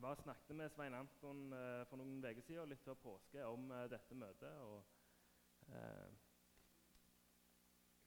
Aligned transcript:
Jeg 0.00 0.08
var 0.08 0.14
snakket 0.14 0.56
med 0.56 0.68
Svein 0.68 0.94
Anton 0.94 1.52
eh, 1.52 1.86
for 1.86 2.00
noen 2.00 2.22
uker 2.24 2.40
siden, 2.40 2.70
litt 2.70 2.80
før 2.80 2.94
påske, 3.02 3.42
om 3.44 3.66
eh, 3.70 3.82
dette 3.92 4.16
møtet. 4.16 4.54
og 4.64 4.84
eh, 5.68 6.08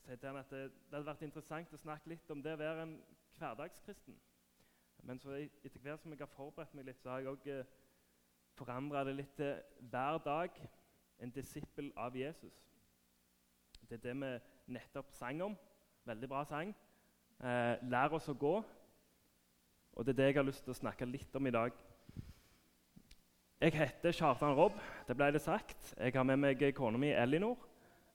jeg 0.07 0.19
til 0.19 0.29
han 0.29 0.39
at 0.41 0.49
det, 0.49 0.63
det, 0.71 0.95
hadde 0.95 1.05
vært 1.11 1.21
interessant 1.21 1.73
å 1.77 1.81
snakke 1.83 2.09
litt 2.09 2.33
om 2.33 2.41
det 2.41 2.55
å 2.55 2.61
være 2.63 2.87
en 2.87 2.95
hverdagskristen. 3.37 4.17
Men 5.05 5.21
så 5.21 5.37
etter 5.37 5.85
hvert 5.85 6.01
som 6.01 6.17
jeg 6.17 6.23
har 6.25 6.33
forberedt 6.33 6.74
meg 6.74 6.90
litt, 6.90 7.06
så 7.06 7.13
har 7.13 7.21
jeg 7.21 7.35
òg 7.35 7.47
eh, 7.60 7.71
forandra 8.57 9.05
det 9.05 9.13
litt 9.19 9.37
til 9.37 9.53
hver 9.94 10.17
dag 10.25 10.62
en 11.21 11.37
disippel 11.37 11.94
av 11.94 12.17
Jesus. 12.17 12.57
Det 13.85 14.01
er 14.01 14.07
det 14.10 14.17
vi 14.17 14.33
nettopp 14.79 15.13
sang 15.13 15.46
om. 15.46 15.62
Veldig 16.09 16.34
bra 16.34 16.41
sang. 16.55 16.73
Eh, 17.38 17.75
lær 17.85 18.17
oss 18.17 18.34
å 18.34 18.39
gå. 18.48 18.63
Og 19.94 20.05
det 20.05 20.13
er 20.13 20.17
det 20.17 20.30
jeg 20.31 20.39
har 20.39 20.45
lyst 20.48 20.63
til 20.66 20.73
å 20.73 20.77
snakke 20.77 21.05
litt 21.05 21.35
om 21.38 21.48
i 21.48 21.53
dag. 21.53 21.73
Jeg 23.62 23.76
heter 23.77 24.16
Kjartan 24.18 24.55
Robb, 24.58 24.80
det 25.08 25.16
ble 25.16 25.27
det 25.35 25.41
sagt. 25.44 25.91
Jeg 25.94 26.16
har 26.16 26.26
med 26.26 26.40
meg 26.41 26.63
kona 26.76 26.98
mi 26.98 27.12
Elinor 27.13 27.59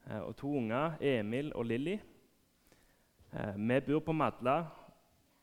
eh, 0.08 0.18
og 0.18 0.34
to 0.36 0.50
unger, 0.58 0.98
Emil 1.00 1.52
og 1.54 1.68
Lilly. 1.70 1.94
Eh, 3.30 3.54
vi 3.54 3.78
bor 3.86 4.02
på 4.08 4.16
Madla, 4.16 4.56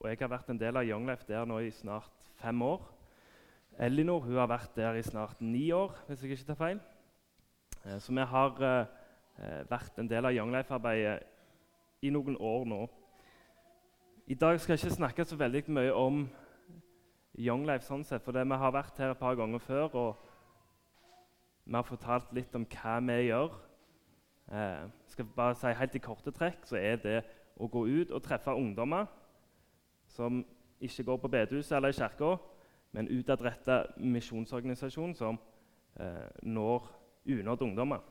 og 0.01 0.09
jeg 0.11 0.19
har 0.19 0.33
vært 0.35 0.51
en 0.51 0.59
del 0.59 0.75
av 0.75 0.85
Young 0.85 1.07
Life 1.07 1.23
der 1.29 1.47
nå 1.47 1.61
i 1.63 1.71
snart 1.71 2.27
fem 2.41 2.61
år. 2.67 2.83
Elinor 3.87 4.27
har 4.27 4.51
vært 4.51 4.75
der 4.75 4.99
i 4.99 5.07
snart 5.07 5.39
ni 5.39 5.69
år, 5.71 5.95
hvis 6.09 6.21
jeg 6.21 6.35
ikke 6.35 6.51
tar 6.51 6.59
feil. 6.65 6.83
Eh, 7.85 7.95
så 7.97 8.11
vi 8.11 8.27
har 8.35 8.59
vært 9.67 9.97
en 9.99 10.07
del 10.07 10.27
av 10.27 10.35
Young 10.35 10.51
Life-arbeidet 10.51 12.05
i 12.07 12.11
noen 12.11 12.37
år 12.39 12.69
nå. 12.69 12.85
I 14.27 14.33
dag 14.33 14.59
skal 14.59 14.73
jeg 14.73 14.85
ikke 14.85 14.95
snakke 14.95 15.23
så 15.25 15.35
veldig 15.37 15.59
mye 15.69 15.91
om 15.93 16.23
Young 17.37 17.67
Life, 17.67 17.85
sånn 17.85 18.01
sett, 18.01 18.23
for 18.25 18.33
vi 18.33 18.57
har 18.57 18.71
vært 18.73 18.97
her 18.97 19.11
et 19.13 19.19
par 19.19 19.35
ganger 19.37 19.61
før. 19.61 19.93
og 19.93 20.15
Vi 21.65 21.75
har 21.75 21.85
fortalt 21.85 22.33
litt 22.33 22.55
om 22.57 22.65
hva 22.65 22.95
vi 23.05 23.19
gjør. 23.27 23.53
Eh, 24.49 24.89
skal 25.13 25.29
bare 25.35 25.55
si 25.55 25.75
helt 25.77 25.95
i 25.95 26.01
korte 26.01 26.33
trekk 26.33 26.65
så 26.65 26.77
er 26.81 26.97
det 27.03 27.19
å 27.61 27.69
gå 27.69 27.85
ut 27.85 28.11
og 28.17 28.23
treffe 28.25 28.49
ungdommer 28.49 29.05
som 30.09 30.41
ikke 30.81 31.05
går 31.05 31.21
på 31.21 31.31
bedehuset 31.37 31.77
eller 31.77 31.93
i 31.93 31.97
kirka, 31.97 32.35
men 32.97 33.09
utadretta 33.13 33.83
misjonsorganisasjon 33.97 35.13
som 35.13 35.37
eh, 35.99 36.29
når 36.41 36.89
unådde 37.29 37.69
ungdommer. 37.69 38.01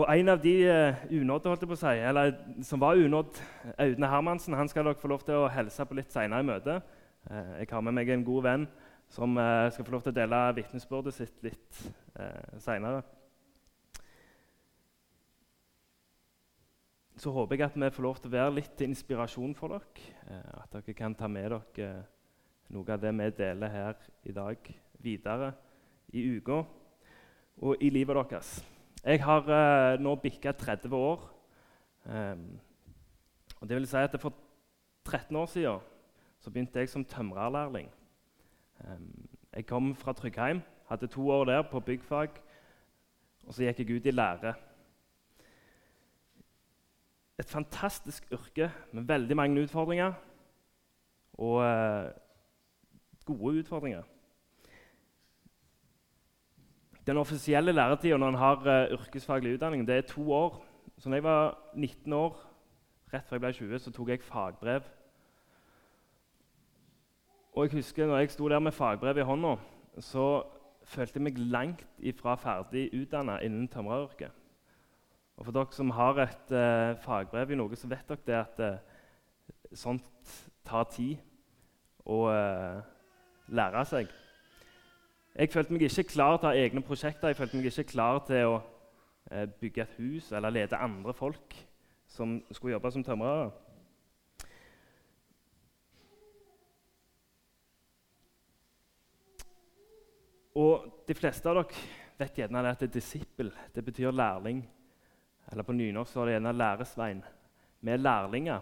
Og 0.00 0.06
En 0.18 0.28
av 0.32 0.38
de 0.40 0.52
uh, 0.64 1.00
unådde, 1.12 1.50
holdt 1.50 1.64
jeg 1.64 1.68
på 1.68 1.76
å 1.76 1.78
si, 1.80 1.90
eller 2.08 2.30
som 2.64 2.80
var 2.80 2.96
unådd, 2.96 3.36
Audne 3.84 4.08
Hermansen, 4.08 4.54
han 4.56 4.70
skal 4.70 4.86
dere 4.86 4.96
få 4.96 5.10
lov 5.12 5.26
til 5.26 5.36
å 5.36 5.50
hilse 5.52 5.84
på 5.84 5.98
litt 5.98 6.14
senere 6.14 6.40
i 6.40 6.46
møtet. 6.48 6.86
Uh, 7.28 7.58
jeg 7.58 7.68
har 7.68 7.84
med 7.84 7.98
meg 7.98 8.12
en 8.14 8.24
god 8.24 8.46
venn 8.46 8.64
som 9.12 9.36
uh, 9.36 9.66
skal 9.68 9.84
få 9.84 9.92
lov 9.92 10.06
til 10.06 10.14
å 10.14 10.16
dele 10.16 10.38
vitnesbyrdet 10.56 11.18
sitt 11.18 11.44
litt 11.44 11.82
uh, 12.14 12.56
seinere. 12.64 13.02
Så 17.20 17.36
håper 17.36 17.58
jeg 17.58 17.68
at 17.68 17.78
vi 17.84 17.92
får 17.98 18.08
lov 18.08 18.24
til 18.24 18.32
å 18.32 18.36
være 18.38 18.56
litt 18.56 18.72
til 18.80 18.94
inspirasjon 18.94 19.52
for 19.58 19.76
dere. 19.76 20.42
at 20.62 20.72
dere 20.78 20.96
kan 20.96 21.18
ta 21.18 21.28
med 21.28 21.52
dere 21.52 21.92
noe 22.72 22.88
av 22.88 23.04
det 23.04 23.12
vi 23.20 23.30
deler 23.44 23.76
her 23.76 24.10
i 24.24 24.32
dag, 24.32 24.74
videre 24.96 25.52
i 26.16 26.24
uka 26.38 26.62
og 27.60 27.82
i 27.84 27.92
livet 27.92 28.16
deres. 28.30 28.60
Jeg 29.04 29.22
har 29.24 29.46
uh, 29.48 30.00
nå 30.00 30.14
bikka 30.20 30.52
30 30.52 30.96
år. 30.96 31.22
Um, 32.04 32.60
og 33.60 33.68
det 33.68 33.76
vil 33.76 33.86
si 33.88 33.96
at 33.96 34.20
For 34.20 34.34
13 35.04 35.36
år 35.36 35.46
siden 35.46 35.78
så 36.40 36.50
begynte 36.50 36.78
jeg 36.78 36.88
som 36.88 37.04
tømrerlærling. 37.04 37.88
Um, 38.84 39.28
jeg 39.56 39.66
kom 39.66 39.94
fra 39.94 40.12
Tryggheim, 40.12 40.60
hadde 40.88 41.06
to 41.06 41.30
år 41.30 41.44
der 41.44 41.62
på 41.62 41.80
byggfag. 41.80 42.28
Og 43.46 43.54
så 43.54 43.64
gikk 43.64 43.78
jeg 43.78 43.96
ut 43.96 44.06
i 44.06 44.10
lære. 44.10 44.54
Et 47.38 47.48
fantastisk 47.48 48.32
yrke 48.32 48.72
med 48.92 49.02
veldig 49.02 49.36
mange 49.36 49.62
utfordringer. 49.62 50.12
Og 51.32 51.56
uh, 51.56 52.10
gode 53.24 53.58
utfordringer. 53.60 54.02
Den 57.06 57.16
offisielle 57.16 57.72
læretida 57.72 58.16
når 58.16 58.28
en 58.28 58.34
har 58.34 58.56
uh, 58.56 58.92
yrkesfaglig 58.92 59.54
utdanning, 59.54 59.86
det 59.88 59.96
er 59.96 60.00
to 60.00 60.32
år. 60.32 60.64
Så 60.98 61.08
når 61.08 61.16
jeg 61.16 61.24
var 61.24 61.58
19 61.74 62.12
år, 62.12 62.36
rett 63.12 63.28
før 63.28 63.36
jeg 63.36 63.40
ble 63.40 63.52
20, 63.52 63.78
så 63.78 63.90
tok 63.90 64.08
jeg 64.08 64.22
fagbrev. 64.22 64.82
Og 67.52 67.64
jeg 67.64 67.72
husker 67.72 68.06
når 68.06 68.18
jeg 68.18 68.30
sto 68.30 68.48
der 68.48 68.58
med 68.58 68.72
fagbrev 68.72 69.18
i 69.18 69.26
hånda, 69.26 69.54
så 69.98 70.42
følte 70.84 71.18
jeg 71.18 71.24
meg 71.24 71.38
langt 71.38 71.86
ifra 71.98 72.34
ferdig 72.34 72.90
utdanna 72.94 73.40
innen 73.40 73.68
tømreryrket. 73.68 74.30
Og 75.36 75.44
for 75.44 75.56
dere 75.56 75.72
som 75.72 75.90
har 75.96 76.20
et 76.20 76.52
uh, 76.52 77.00
fagbrev 77.00 77.50
i 77.50 77.58
noe, 77.58 77.76
så 77.76 77.88
vet 77.88 78.08
dere 78.08 78.26
det 78.26 78.40
at 78.42 78.60
uh, 78.60 79.74
sånt 79.74 80.36
tar 80.68 80.84
tid 80.92 81.16
å 82.04 82.26
lære 83.50 83.84
seg. 83.86 84.08
Jeg 85.40 85.48
følte 85.48 85.72
meg 85.72 85.86
ikke 85.86 86.02
klar 86.04 86.34
til 86.36 86.46
å 86.46 86.52
ha 86.52 86.56
egne 86.60 86.82
prosjekter. 86.84 87.30
Jeg 87.30 87.36
følte 87.38 87.56
meg 87.56 87.70
ikke 87.70 87.92
klar 87.94 88.18
til 88.28 88.50
å 88.50 88.56
eh, 89.32 89.46
bygge 89.48 89.86
et 89.86 89.94
hus 89.96 90.26
eller 90.36 90.52
lede 90.52 90.76
andre 90.76 91.14
folk 91.16 91.54
som 92.12 92.34
skulle 92.52 92.74
jobbe 92.74 92.90
som 92.92 93.04
tømrere. 93.06 93.46
Og 100.60 100.90
De 101.08 101.16
fleste 101.16 101.48
av 101.48 101.62
dere 101.62 101.86
vet 102.20 102.42
gjerne 102.42 102.66
at 102.68 102.84
det 102.84 102.90
er 102.90 102.94
disippel. 102.98 103.54
Det 103.72 103.86
betyr 103.86 104.12
lærling. 104.12 104.60
Eller 105.48 105.64
på 105.64 105.72
nynorsk 105.72 106.20
er 106.20 106.28
det 106.28 106.36
gjerne 106.36 106.52
læresvein. 106.58 107.24
Vi 107.80 107.96
er 107.96 108.04
lærlinger 108.04 108.60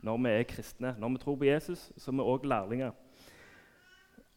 når 0.00 0.24
vi 0.24 0.32
er 0.32 0.48
kristne. 0.48 0.96
Når 0.96 1.08
vi 1.12 1.24
tror 1.26 1.36
på 1.36 1.52
Jesus, 1.52 1.90
så 1.96 2.10
er 2.10 2.16
vi 2.22 2.28
òg 2.32 2.48
lærlinger. 2.48 2.96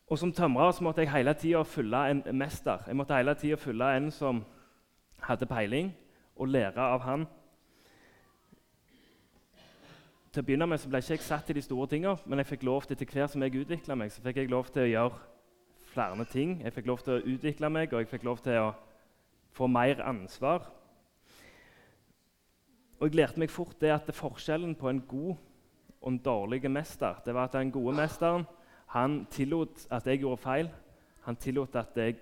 Og 0.08 0.20
Som 0.20 0.34
tømrer 0.34 0.72
så 0.72 0.84
måtte 0.84 1.02
jeg 1.02 1.12
hele 1.12 1.34
tida 1.34 1.62
følge 1.62 2.10
en 2.12 2.24
mester. 2.38 2.78
Jeg 2.88 2.96
måtte 2.96 3.16
hele 3.18 3.36
tida 3.36 3.56
følge 3.56 3.98
en 3.98 4.12
som 4.12 4.44
hadde 5.22 5.46
peiling, 5.46 5.94
og 6.36 6.48
lære 6.48 6.82
av 6.82 7.00
han. 7.00 7.26
Til 10.34 10.42
å 10.42 10.46
begynne 10.46 10.68
med 10.68 10.82
så 10.82 10.90
ble 10.90 10.98
jeg 10.98 11.04
ikke 11.04 11.22
jeg 11.22 11.28
satt 11.28 11.50
i 11.50 11.54
de 11.54 11.62
store 11.62 11.88
tingene, 11.88 12.18
men 12.26 12.42
jeg 12.42 12.50
fikk 12.50 12.64
lov 12.66 12.88
til 12.88 12.98
etter 12.98 13.06
hvert 13.06 13.32
som 13.32 13.44
jeg 13.46 13.56
utvikla 13.56 13.96
meg, 13.96 14.12
så 14.12 14.22
fikk 14.22 14.38
jeg 14.42 14.50
lov 14.50 14.72
til 14.74 14.82
å 14.82 14.90
gjøre 14.90 15.20
flere 15.94 16.26
ting. 16.26 16.56
Jeg 16.64 16.74
fikk 16.74 16.90
lov 16.90 17.04
til 17.06 17.14
å 17.14 17.26
utvikle 17.36 17.70
meg, 17.70 17.94
og 17.94 18.02
jeg 18.02 18.10
fikk 18.10 18.26
lov 18.26 18.42
til 18.44 18.58
å 18.58 18.72
få 19.54 19.68
mer 19.70 20.02
ansvar. 20.02 20.66
Og 23.00 23.08
jeg 23.08 23.20
lærte 23.20 23.40
meg 23.40 23.54
fort 23.54 23.78
det 23.82 23.94
at 23.94 24.10
forskjellen 24.16 24.74
på 24.80 24.90
en 24.90 25.04
god 25.08 25.36
og 26.02 26.12
en 26.12 26.20
dårlig 26.20 26.72
mester 26.72 27.22
det 27.26 27.34
var 27.36 27.48
at 27.48 27.56
den 27.56 27.72
gode 27.72 27.96
mesteren 27.96 28.46
han 28.94 29.24
tillot 29.32 29.88
at 29.90 30.06
jeg 30.08 30.22
gjorde 30.22 30.42
feil. 30.42 30.70
Han 31.26 31.36
tillot 31.36 31.76
at 31.76 31.98
jeg 31.98 32.20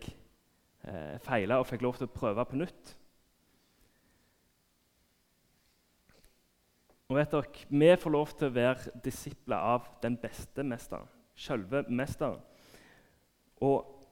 eh, 0.88 1.18
feila 1.20 1.58
og 1.60 1.68
fikk 1.68 1.84
lov 1.84 1.98
til 2.00 2.08
å 2.08 2.14
prøve 2.16 2.46
på 2.48 2.60
nytt. 2.62 2.94
Og 7.12 7.18
vet 7.18 7.34
dere, 7.34 7.66
Vi 7.68 7.90
får 8.00 8.16
lov 8.16 8.32
til 8.38 8.48
å 8.48 8.56
være 8.56 8.94
disipler 9.04 9.58
av 9.58 9.90
den 10.04 10.16
beste 10.18 10.64
mesteren, 10.64 11.10
selve 11.36 11.84
mesteren. 11.90 12.40
Og 13.60 14.08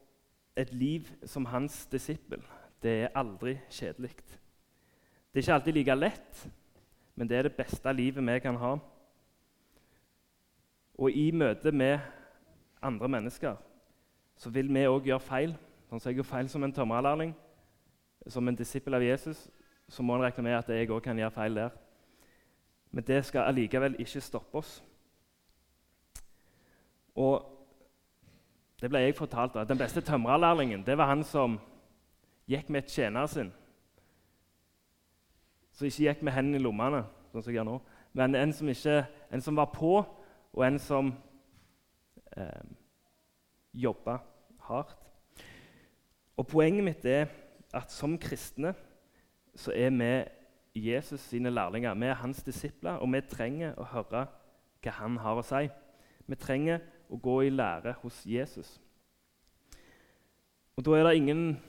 et 0.55 0.73
liv 0.73 1.07
som 1.23 1.45
hans 1.45 1.85
disippel, 1.87 2.43
det 2.83 3.03
er 3.05 3.15
aldri 3.15 3.55
kjedelig. 3.71 4.11
Det 5.31 5.39
er 5.39 5.45
ikke 5.45 5.53
alltid 5.53 5.73
like 5.73 5.95
lett, 5.95 6.45
men 7.15 7.29
det 7.29 7.37
er 7.37 7.47
det 7.47 7.55
beste 7.55 7.93
livet 7.93 8.25
vi 8.33 8.39
kan 8.43 8.59
ha. 8.59 8.77
Og 10.99 11.11
i 11.11 11.31
møte 11.31 11.71
med 11.71 12.18
andre 12.81 13.09
mennesker, 13.09 13.55
så 14.39 14.49
vil 14.49 14.73
vi 14.73 14.87
òg 14.87 15.07
gjøre 15.09 15.23
feil. 15.23 15.55
Sånn 15.89 15.99
som 15.99 16.11
jeg 16.11 16.19
gjør 16.19 16.29
feil 16.29 16.49
som 16.49 16.63
en 16.63 16.73
tømrerlærling, 16.73 17.33
som 18.27 18.47
en 18.47 18.55
disippel 18.55 18.93
av 18.93 19.03
Jesus, 19.03 19.47
så 19.89 20.03
må 20.05 20.15
en 20.15 20.23
regne 20.23 20.43
med 20.45 20.57
at 20.57 20.69
jeg 20.69 20.91
òg 20.91 21.01
kan 21.03 21.17
gjøre 21.17 21.33
feil 21.33 21.55
der. 21.57 21.73
Men 22.91 23.05
det 23.05 23.23
skal 23.25 23.49
allikevel 23.49 23.97
ikke 23.99 24.21
stoppe 24.21 24.61
oss. 24.61 24.79
Og 27.15 27.45
det 28.81 28.89
ble 28.89 29.01
jeg 29.03 29.17
fortalt 29.17 29.57
av. 29.59 29.67
Den 29.67 29.77
beste 29.77 30.01
tømrerlærlingen 30.01 30.85
det 30.85 30.97
var 30.97 31.11
han 31.11 31.23
som 31.23 31.59
gikk 32.49 32.69
med 32.69 32.87
tjeneren 32.87 33.27
sin. 33.27 33.51
Så 35.73 35.85
ikke 35.85 36.05
gikk 36.05 36.23
med 36.23 36.33
hendene 36.33 36.59
i 36.59 36.63
lommene, 36.63 37.03
sånn 37.31 37.43
som 37.43 37.51
jeg 37.51 37.59
gjør 37.59 37.67
nå. 37.69 37.79
Men 38.17 38.35
en 38.35 38.53
som, 38.55 38.69
ikke, 38.71 39.03
en 39.31 39.43
som 39.43 39.59
var 39.59 39.69
på, 39.73 39.99
og 40.53 40.63
en 40.65 40.79
som 40.81 41.11
eh, 42.39 42.73
jobbe 43.73 44.19
hardt. 44.67 44.97
Og 46.37 46.47
Poenget 46.47 46.83
mitt 46.83 47.05
er 47.05 47.27
at 47.73 47.91
som 47.91 48.17
kristne 48.17 48.73
så 49.55 49.73
er 49.75 49.89
vi 49.89 50.85
Jesus 50.89 51.19
sine 51.19 51.49
lærlinger. 51.49 51.93
Vi 51.93 52.05
er 52.05 52.13
hans 52.13 52.43
disipler, 52.43 52.91
og 52.91 53.11
vi 53.13 53.21
trenger 53.21 53.75
å 53.77 53.87
høre 53.91 54.25
hva 54.79 54.93
han 55.01 55.17
har 55.19 55.39
å 55.39 55.43
si. 55.43 55.67
Vi 56.29 56.37
trenger 56.39 56.79
å 57.09 57.17
gå 57.19 57.41
i 57.47 57.51
lære 57.51 57.95
hos 58.03 58.21
Jesus. 58.25 58.79
Og 60.77 60.85
Da 60.85 60.95
er 60.95 61.03
det 61.03 61.17
ingen 61.17 61.59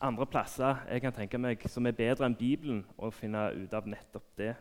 andre 0.00 0.26
plasser 0.26 0.80
jeg 0.88 1.02
kan 1.04 1.12
tenke 1.12 1.38
meg 1.38 1.62
som 1.68 1.86
er 1.86 1.94
bedre 1.94 2.26
enn 2.26 2.34
Bibelen 2.34 2.80
å 2.98 3.12
finne 3.14 3.50
ut 3.54 3.74
av 3.74 3.86
nettopp 3.86 4.26
det. 4.40 4.54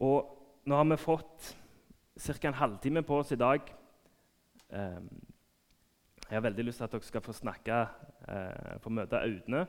Og 0.00 0.32
Nå 0.66 0.74
har 0.74 0.84
vi 0.90 0.96
fått 0.98 1.52
ca. 2.18 2.48
en 2.48 2.54
halvtime 2.54 3.02
på 3.02 3.20
oss 3.20 3.30
i 3.30 3.36
dag. 3.38 3.60
Um, 4.70 5.08
jeg 6.26 6.36
har 6.36 6.40
veldig 6.40 6.64
lyst 6.64 6.76
til 6.76 6.84
at 6.84 6.92
dere 6.92 7.02
skal 7.06 7.20
få 7.20 7.32
snakke, 7.32 7.80
uh, 8.28 8.80
få 8.82 8.90
møte 8.90 9.20
Audne. 9.20 9.66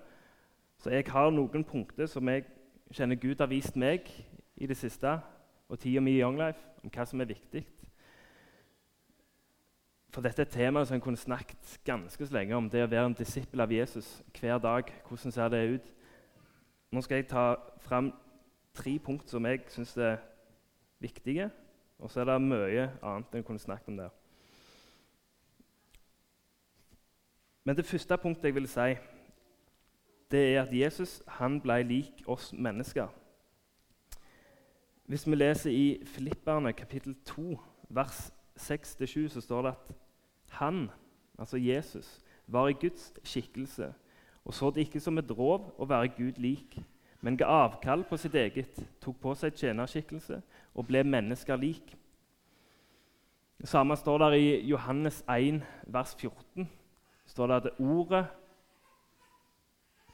Så 0.77 0.89
jeg 0.89 1.05
har 1.07 1.29
noen 1.29 1.63
punkter 1.63 2.05
som 2.05 2.29
jeg 2.29 2.45
kjenner 2.91 3.15
Gud 3.15 3.39
har 3.39 3.49
vist 3.51 3.75
meg 3.75 4.09
i 4.55 4.67
det 4.67 4.77
siste, 4.77 5.19
og 5.69 5.79
tida 5.79 5.99
mi 5.99 6.15
i 6.15 6.21
Young 6.21 6.38
Life, 6.39 6.59
om 6.83 6.89
hva 6.94 7.05
som 7.05 7.21
er 7.21 7.29
viktig. 7.29 7.65
For 10.13 10.25
dette 10.25 10.41
er 10.41 10.49
temaet 10.49 10.88
som 10.88 10.95
en 10.95 11.03
kunne 11.03 11.19
snakket 11.19 11.79
ganske 11.85 12.25
så 12.25 12.33
lenge 12.33 12.55
om. 12.55 12.69
Det 12.69 12.81
å 12.81 12.89
være 12.89 13.09
en 13.11 13.17
disippel 13.17 13.61
av 13.61 13.71
Jesus 13.71 14.23
hver 14.39 14.57
dag. 14.57 14.88
Hvordan 15.05 15.31
ser 15.31 15.51
det 15.53 15.59
ut? 15.75 15.91
Nå 16.91 17.03
skal 17.05 17.19
jeg 17.19 17.27
ta 17.29 17.44
fram 17.83 18.13
tre 18.73 18.95
punkt 19.03 19.29
som 19.29 19.45
jeg 19.45 19.65
syns 19.69 19.97
er 19.97 20.17
viktige. 21.03 21.51
Og 21.99 22.09
så 22.09 22.21
er 22.21 22.31
det 22.31 22.41
mye 22.41 22.88
annet 23.01 23.35
en 23.35 23.45
kunne 23.45 23.61
snakket 23.61 23.91
om 23.94 23.99
der. 23.99 24.15
Men 27.67 27.75
det 27.75 27.85
første 27.85 28.17
punktet 28.23 28.47
jeg 28.47 28.55
vil 28.55 28.69
si, 28.71 28.95
det 30.31 30.43
er 30.53 30.61
at 30.61 30.71
Jesus 30.71 31.17
han 31.39 31.59
ble 31.59 31.81
lik 31.83 32.23
oss 32.27 32.53
mennesker. 32.55 33.11
Hvis 35.11 35.27
vi 35.27 35.35
leser 35.35 35.71
i 35.71 35.85
Filipperne 36.05 36.71
kapittel 36.73 37.15
2, 37.27 37.59
vers 37.89 38.31
6-7, 38.55 39.27
så 39.35 39.43
står 39.43 39.67
det 39.67 39.75
at 39.75 39.93
han, 40.63 40.87
altså 41.39 41.59
Jesus, 41.59 42.19
var 42.47 42.71
i 42.71 42.79
Guds 42.79 43.13
skikkelse 43.23 43.91
og 44.47 44.53
så 44.53 44.69
det 44.71 44.85
ikke 44.85 44.99
som 45.03 45.17
et 45.19 45.31
rov 45.35 45.73
å 45.75 45.85
være 45.89 46.13
Gud 46.15 46.37
lik, 46.39 46.77
men 47.19 47.35
ga 47.35 47.49
avkall 47.65 48.05
på 48.07 48.15
sitt 48.15 48.35
eget, 48.39 48.79
tok 49.03 49.19
på 49.19 49.33
seg 49.35 49.57
tjenerskikkelse 49.59 50.39
og 50.71 50.87
ble 50.87 51.01
mennesker 51.03 51.59
lik. 51.59 51.91
Det 53.59 53.67
samme 53.67 53.97
står 53.99 54.21
der 54.23 54.37
i 54.37 54.47
Johannes 54.69 55.19
1, 55.27 55.59
vers 55.91 56.15
14. 56.15 56.69
Det 57.27 57.31
står 57.31 57.47
det 57.47 57.56
at 57.56 57.79
ordet 57.79 58.27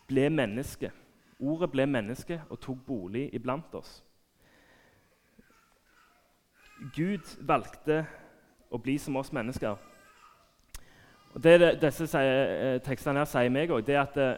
ble 0.10 0.30
menneske. 0.34 0.90
Ordet 1.40 1.70
ble 1.72 1.86
menneske 1.86 2.40
og 2.50 2.58
tok 2.60 2.80
bolig 2.88 3.28
iblant 3.38 3.76
oss. 3.78 4.00
Gud 6.96 7.36
valgte 7.46 8.00
å 8.74 8.82
bli 8.82 8.98
som 8.98 9.22
oss 9.22 9.30
mennesker. 9.30 9.78
Og 11.36 11.44
Det 11.44 11.78
disse 11.82 12.08
sier, 12.08 12.50
eh, 12.58 12.82
tekstene 12.82 13.22
her 13.22 13.30
sier 13.30 13.54
meg 13.54 13.70
òg, 13.70 13.90
er 13.90 14.02
at 14.02 14.18
eh, 14.18 14.38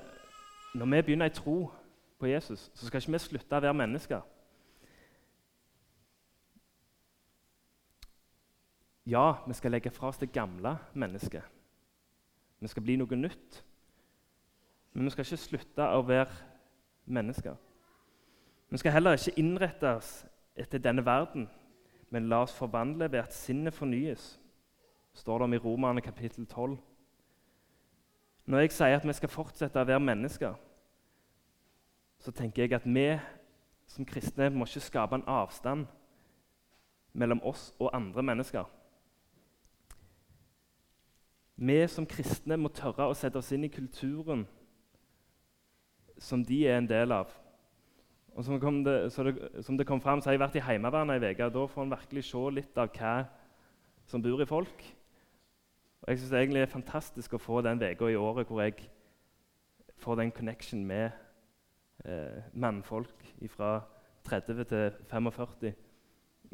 når 0.75 0.86
vi 0.86 1.01
begynner 1.01 1.31
i 1.31 1.36
tro 1.39 1.71
på 2.19 2.28
Jesus, 2.28 2.71
så 2.75 2.86
skal 2.86 3.00
ikke 3.00 3.12
vi 3.12 3.24
slutte 3.24 3.56
å 3.56 3.62
være 3.62 3.74
mennesker. 3.74 4.21
Ja, 9.07 9.38
vi 9.48 9.54
skal 9.54 9.71
legge 9.71 9.95
fra 9.95 10.12
oss 10.12 10.18
det 10.18 10.33
gamle 10.33 10.78
mennesket. 10.94 11.55
Vi 12.60 12.68
skal 12.68 12.84
bli 12.84 12.96
noe 13.00 13.19
nytt. 13.19 13.63
Men 14.94 15.06
vi 15.06 15.12
skal 15.13 15.28
ikke 15.28 15.42
slutte 15.44 15.88
å 15.92 16.02
være 16.07 16.31
mennesker. 17.06 17.56
Vi 18.72 18.80
skal 18.81 18.96
heller 18.96 19.18
ikke 19.18 19.40
innrette 19.40 19.96
oss 19.98 20.25
etter 20.56 20.80
denne 20.80 21.04
verden, 21.06 21.50
men 22.10 22.30
la 22.31 22.42
oss 22.46 22.56
forvandle 22.56 23.12
ved 23.12 23.19
at 23.19 23.34
sinnet 23.34 23.74
fornyes 23.74 24.36
står 25.16 25.38
det 25.38 25.48
om 25.48 25.54
i 25.54 25.57
Romerne 25.57 26.02
kapittel 26.02 26.46
12. 26.46 26.78
Når 28.46 28.60
jeg 28.60 28.72
sier 28.72 28.96
at 28.96 29.07
vi 29.07 29.13
skal 29.13 29.31
fortsette 29.31 29.81
å 29.81 29.88
være 29.88 30.04
mennesker, 30.04 30.56
så 32.19 32.31
tenker 32.31 32.63
jeg 32.63 32.75
at 32.78 32.88
vi 32.88 33.07
som 33.88 34.06
kristne 34.06 34.50
må 34.50 34.66
ikke 34.66 34.84
skape 34.84 35.19
en 35.19 35.28
avstand 35.30 35.86
mellom 37.13 37.42
oss 37.44 37.69
og 37.80 37.94
andre 37.94 38.24
mennesker. 38.24 38.66
Vi 41.56 41.88
som 41.88 42.07
kristne 42.07 42.57
må 42.60 42.69
tørre 42.75 43.07
å 43.07 43.16
sette 43.16 43.40
oss 43.40 43.52
inn 43.56 43.63
i 43.63 43.72
kulturen 43.72 44.44
som 46.19 46.44
de 46.44 46.66
er 46.68 46.80
en 46.80 46.90
del 46.90 47.12
av. 47.16 47.31
Og 48.36 48.44
Som, 48.44 48.60
kom 48.60 48.84
det, 48.84 48.96
det, 49.16 49.63
som 49.63 49.78
det 49.78 49.88
kom 49.88 50.02
fram, 50.02 50.19
så 50.22 50.30
har 50.30 50.36
jeg 50.36 50.44
vært 50.44 50.57
i 50.60 50.66
Heimevernet 50.66 51.24
ei 51.24 51.31
uke. 51.31 51.48
Da 51.48 51.66
får 51.72 51.86
en 51.86 51.94
virkelig 51.96 52.25
se 52.28 52.44
litt 52.52 52.78
av 52.78 52.92
hva 52.92 53.13
som 54.06 54.22
bor 54.24 54.44
i 54.44 54.48
folk. 54.50 54.84
Og 56.04 56.10
Jeg 56.10 56.19
syns 56.19 56.34
det 56.34 56.42
egentlig 56.42 56.62
er 56.66 56.74
fantastisk 56.74 57.34
å 57.34 57.42
få 57.42 57.62
den 57.63 57.80
uka 57.80 58.12
i 58.12 58.19
året 58.19 58.52
hvor 58.52 58.62
jeg 58.62 58.90
får 60.04 60.19
den 60.19 60.36
connection 60.36 60.84
med 60.86 61.16
eh, 62.04 62.44
mannfolk 62.54 63.31
fra 63.56 63.80
30 64.28 64.68
til 64.68 65.00
45. 65.07 65.72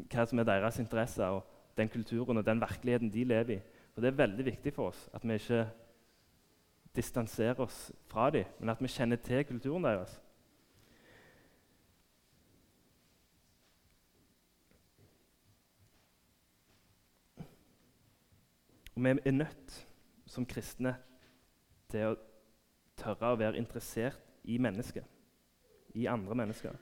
Hva 0.05 0.25
som 0.29 0.39
er 0.39 0.47
deres 0.47 0.79
interesser, 0.79 1.25
og 1.25 1.43
den 1.77 1.89
kulturen 1.89 2.37
og 2.37 2.45
den 2.45 2.61
virkeligheten 2.61 3.09
de 3.11 3.23
lever 3.25 3.57
i. 3.57 3.61
For 3.93 4.01
Det 4.01 4.07
er 4.11 4.23
veldig 4.23 4.45
viktig 4.45 4.73
for 4.73 4.91
oss 4.91 5.09
at 5.13 5.23
vi 5.27 5.35
ikke 5.35 5.65
distanserer 6.95 7.59
oss 7.59 7.91
fra 8.07 8.29
dem, 8.29 8.45
men 8.59 8.69
at 8.69 8.81
vi 8.81 8.87
kjenner 8.91 9.19
til 9.19 9.45
kulturen 9.47 9.83
deres. 9.83 10.19
Og 18.95 19.03
vi 19.03 19.09
er 19.09 19.31
nødt 19.31 19.87
som 20.27 20.45
kristne 20.45 20.95
til 21.91 22.11
å 22.11 22.17
tørre 22.99 23.31
å 23.33 23.39
være 23.39 23.59
interessert 23.59 24.19
i 24.43 24.57
mennesket, 24.61 25.05
i 25.95 26.05
andre 26.05 26.35
mennesker. 26.35 26.75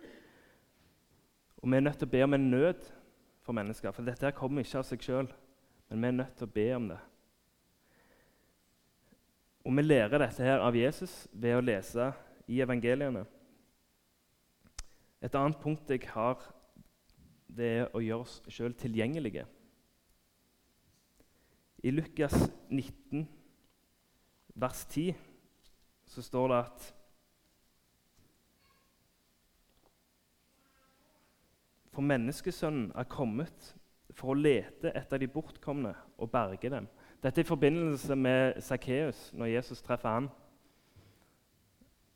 Og 1.57 1.69
vi 1.69 1.77
er 1.77 1.85
nødt 1.85 1.99
til 1.99 2.07
å 2.09 2.11
be 2.11 2.23
om 2.23 2.33
en 2.33 2.49
nød 2.51 2.89
for 3.45 3.55
mennesker, 3.55 3.91
for 3.91 4.05
dette 4.05 4.25
her 4.25 4.35
kommer 4.35 4.65
ikke 4.65 4.81
av 4.81 4.87
seg 4.87 5.05
sjøl. 5.05 5.29
Men 5.89 6.01
vi 6.01 6.07
er 6.07 6.17
nødt 6.19 6.35
til 6.37 6.47
å 6.47 6.53
be 6.53 6.65
om 6.75 6.89
det. 6.91 6.99
Og 9.65 9.75
vi 9.75 9.83
lærer 9.83 10.21
dette 10.21 10.45
her 10.45 10.61
av 10.63 10.77
Jesus 10.77 11.27
ved 11.33 11.57
å 11.57 11.65
lese 11.65 12.11
i 12.49 12.61
evangeliene. 12.63 13.25
Et 15.21 15.35
annet 15.35 15.59
punkt 15.59 15.89
jeg 15.91 16.05
har, 16.13 16.41
det 17.49 17.71
er 17.81 17.89
å 17.93 18.01
gjøre 18.01 18.23
oss 18.23 18.37
sjøl 18.47 18.75
tilgjengelige. 18.77 19.43
I 21.83 21.91
Lukas 21.91 22.35
19, 22.69 23.25
vers 24.55 24.85
10, 24.91 25.17
så 26.09 26.23
står 26.23 26.47
det 26.53 26.61
at 26.63 26.87
For 31.89 32.05
menneskesønnen 32.05 32.93
er 32.95 33.07
kommet 33.11 33.73
for 34.19 34.33
å 34.33 34.37
lete 34.39 34.91
etter 34.95 35.21
de 35.21 35.29
bortkomne 35.31 35.93
og 36.19 36.31
berge 36.31 36.71
dem. 36.71 36.87
Dette 37.23 37.41
er 37.41 37.47
i 37.47 37.49
forbindelse 37.49 38.15
med 38.15 38.59
Sakkeus, 38.63 39.29
når 39.35 39.53
Jesus 39.55 39.81
treffer 39.83 40.11
han. 40.11 40.29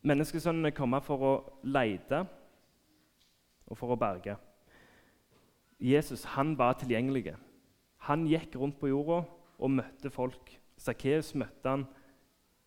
Menneskesønnen 0.04 0.68
er 0.68 0.76
kommet 0.76 1.04
for 1.08 1.24
å 1.24 1.34
lete 1.64 2.26
og 3.68 3.80
for 3.80 3.96
å 3.96 4.00
berge. 4.00 4.36
Jesus 5.84 6.24
han 6.36 6.54
var 6.60 6.78
tilgjengelig. 6.80 7.34
Han 8.08 8.28
gikk 8.28 8.56
rundt 8.60 8.80
på 8.80 8.92
jorda 8.92 9.24
og 9.58 9.72
møtte 9.72 10.12
folk. 10.12 10.54
Sakkeus 10.80 11.34
møtte 11.40 11.72
han 11.72 11.88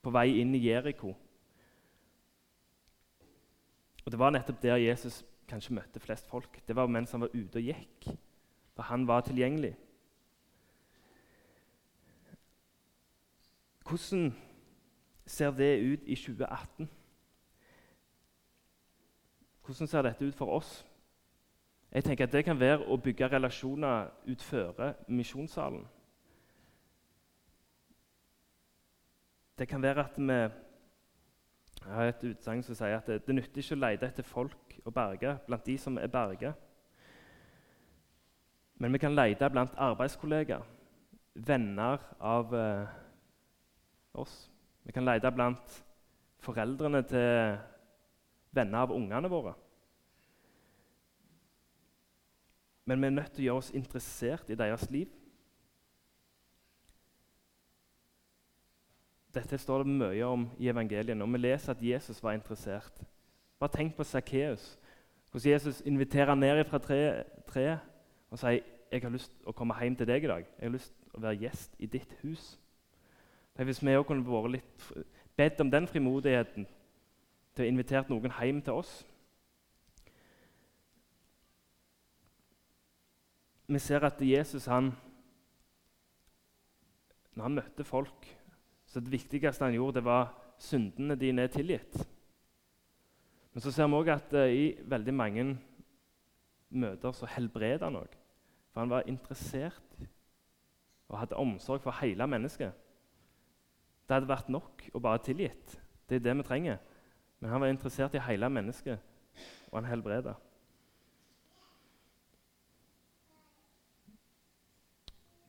på 0.04 0.12
vei 0.14 0.38
inn 0.40 0.54
i 0.56 0.64
Jeriko. 0.64 1.12
Og 4.04 4.12
Det 4.12 4.18
var 4.20 4.30
nettopp 4.30 4.60
der 4.62 4.78
Jesus 4.78 5.24
kanskje 5.50 5.74
møtte 5.74 6.00
flest 6.00 6.28
folk. 6.30 6.60
Det 6.66 6.76
var 6.76 6.86
mens 6.86 7.12
han 7.12 7.24
var 7.24 7.34
ute 7.34 7.58
og 7.58 7.68
gikk, 7.72 8.06
for 8.76 8.82
han 8.82 9.06
var 9.08 9.20
tilgjengelig. 9.20 9.76
Hvordan 13.88 14.34
ser 15.26 15.50
det 15.50 15.92
ut 15.92 16.02
i 16.02 16.14
2018? 16.14 16.90
Hvordan 19.64 19.86
ser 19.86 20.02
dette 20.02 20.24
ut 20.24 20.34
for 20.34 20.46
oss? 20.46 20.86
Jeg 21.92 22.04
tenker 22.04 22.26
at 22.26 22.32
Det 22.32 22.44
kan 22.44 22.60
være 22.60 22.84
å 22.84 22.96
bygge 22.96 23.28
relasjoner 23.28 24.10
utføre 24.28 24.94
misjonssalen. 25.08 25.86
Det 29.58 29.68
kan 29.68 29.82
være 29.82 30.04
at 30.04 30.18
vi 30.18 30.32
har 31.90 32.10
et 32.10 32.24
utsagn 32.24 32.62
som 32.62 32.74
sier 32.74 32.98
at 32.98 33.06
det, 33.06 33.22
det 33.26 33.34
nytter 33.34 33.62
ikke 33.62 33.74
å 33.78 33.80
lete 33.80 34.06
etter 34.06 34.26
folk 34.26 34.78
og 34.84 34.94
berge 34.94 35.38
blant 35.46 35.66
de 35.66 35.78
som 35.78 35.96
er 35.98 36.12
berga. 36.12 36.52
Men 38.76 38.92
vi 38.92 39.00
kan 39.00 39.14
lete 39.16 39.48
blant 39.50 39.76
arbeidskollegaer, 39.80 40.64
venner 41.34 42.02
av 42.20 42.54
eh, 42.54 42.88
oss. 44.12 44.34
Vi 44.84 44.92
kan 44.92 45.04
lete 45.04 45.32
blant 45.32 45.78
foreldrene 46.44 47.02
til 47.08 47.56
venner 48.56 48.84
av 48.84 48.92
ungene 48.94 49.30
våre. 49.32 49.54
Men 52.86 53.00
vi 53.00 53.08
er 53.08 53.16
nødt 53.16 53.32
til 53.34 53.42
å 53.42 53.46
gjøre 53.48 53.64
oss 53.64 53.72
interessert 53.74 54.50
i 54.52 54.58
deres 54.58 54.84
liv. 54.94 55.10
Dette 59.34 59.58
står 59.58 59.82
det 59.84 59.96
mye 59.98 60.28
om 60.28 60.46
i 60.62 60.70
evangeliene, 60.70 61.24
og 61.24 61.32
vi 61.34 61.42
leser 61.42 61.74
at 61.74 61.82
Jesus 61.82 62.22
var 62.22 62.36
interessert. 62.36 63.02
Bare 63.58 63.72
tenk 63.72 63.96
på 63.96 64.04
Sakkeus. 64.04 64.76
Hvordan 65.32 65.52
Jesus 65.52 65.82
inviterer 65.84 66.34
ned 66.38 66.62
fra 66.64 66.78
treet 66.80 67.26
tre, 67.48 67.78
og 68.30 68.40
sier 68.40 68.62
jeg 68.92 69.02
har 69.02 69.10
lyst 69.10 69.32
til 69.32 69.50
å 69.50 69.54
komme 69.56 69.74
hjem 69.80 69.96
til 69.98 70.06
deg 70.06 70.24
i 70.24 70.30
dag. 70.30 70.46
Jeg 70.58 70.68
har 70.68 70.72
lyst 70.72 70.92
til 70.94 71.18
å 71.18 71.22
være 71.24 71.40
gjest 71.42 71.74
i 71.82 71.88
ditt 71.90 72.12
hus. 72.22 72.44
Hvis 73.56 73.82
vi 73.82 73.96
også 73.96 74.08
kunne 74.08 74.26
vært 74.28 74.52
litt 74.54 74.86
bedt 75.36 75.60
om 75.60 75.70
den 75.72 75.88
frimodigheten 75.90 76.66
til 77.56 77.64
å 77.64 77.68
invitere 77.68 78.06
noen 78.12 78.34
hjem 78.36 78.62
til 78.62 78.82
oss 78.82 78.98
Vi 83.66 83.78
ser 83.82 84.04
at 84.06 84.20
Jesus 84.22 84.68
han, 84.70 84.92
når 87.34 87.42
han 87.42 87.56
møtte 87.58 87.84
folk 87.84 88.28
så 88.86 89.00
Det 89.00 89.10
viktigste 89.10 89.64
han 89.64 89.74
gjorde, 89.74 89.98
det 89.98 90.04
var 90.04 90.28
syndene 90.62 91.16
dine 91.18 91.42
er 91.42 91.50
tilgitt. 91.52 91.96
Men 93.52 93.60
så 93.60 93.72
ser 93.74 93.88
vi 93.90 93.98
òg 93.98 94.08
at 94.08 94.30
uh, 94.32 94.46
i 94.46 94.76
veldig 94.88 95.14
mange 95.14 95.44
møter 96.70 97.12
så 97.12 97.28
helbreder 97.30 97.84
han 97.86 97.98
òg. 98.00 98.16
For 98.72 98.80
han 98.82 98.90
var 98.90 99.06
interessert 99.08 100.06
og 101.08 101.18
hadde 101.18 101.38
omsorg 101.38 101.82
for 101.84 101.94
hele 102.00 102.26
mennesket. 102.26 102.72
Det 104.06 104.14
hadde 104.14 104.30
vært 104.30 104.50
nok 104.52 104.84
å 104.94 105.02
bare 105.02 105.22
tilgitt. 105.22 105.78
Det 106.06 106.18
er 106.18 106.24
det 106.26 106.36
vi 106.38 106.46
trenger. 106.46 106.82
Men 107.40 107.50
han 107.50 107.60
var 107.60 107.70
interessert 107.70 108.14
i 108.14 108.22
hele 108.22 108.48
mennesket, 108.50 108.98
og 109.70 109.78
han 109.78 109.88
helbreda. 109.90 110.34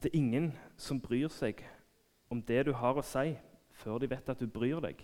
Det 0.01 0.11
er 0.11 0.17
ingen 0.17 0.51
som 0.77 0.99
bryr 1.01 1.29
seg 1.33 1.63
om 2.29 2.41
det 2.41 2.65
du 2.67 2.73
har 2.75 2.97
å 2.97 3.05
si, 3.05 3.37
før 3.81 4.01
de 4.01 4.09
vet 4.11 4.29
at 4.29 4.39
du 4.41 4.49
bryr 4.49 4.81
deg. 4.83 4.99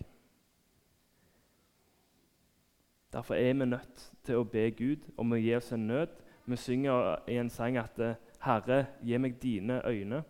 Derfor 3.13 3.35
er 3.35 3.53
vi 3.53 3.65
nødt 3.65 4.13
til 4.23 4.35
å 4.35 4.43
be 4.43 4.71
Gud 4.71 5.05
om 5.17 5.35
å 5.35 5.37
gi 5.37 5.51
oss 5.55 5.71
en 5.71 5.87
nød. 5.87 6.15
Vi 6.45 6.57
synger 6.57 7.19
i 7.29 7.37
en 7.37 7.49
sang 7.49 7.77
at 7.77 7.99
'Herre, 8.41 8.87
gi 9.03 9.17
meg 9.17 9.41
dine 9.41 9.81
øyne', 9.85 10.23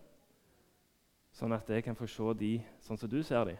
sånn 1.32 1.52
at 1.52 1.70
jeg 1.70 1.84
kan 1.84 1.96
få 1.96 2.06
se 2.06 2.34
de 2.38 2.62
sånn 2.80 2.98
som 2.98 3.10
du 3.10 3.22
ser 3.22 3.44
de. 3.44 3.56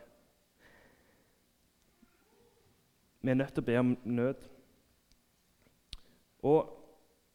Vi 3.22 3.30
er 3.30 3.34
nødt 3.34 3.54
til 3.54 3.62
å 3.62 3.66
be 3.66 3.78
om 3.78 3.98
nød. 4.04 4.48
Og 6.42 6.68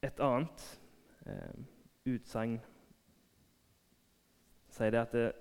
et 0.02 0.20
annet 0.20 0.80
eh, 1.26 1.56
utsagn 2.06 2.60
sier 4.70 4.92
det 4.92 5.00
at 5.00 5.12
det, 5.12 5.32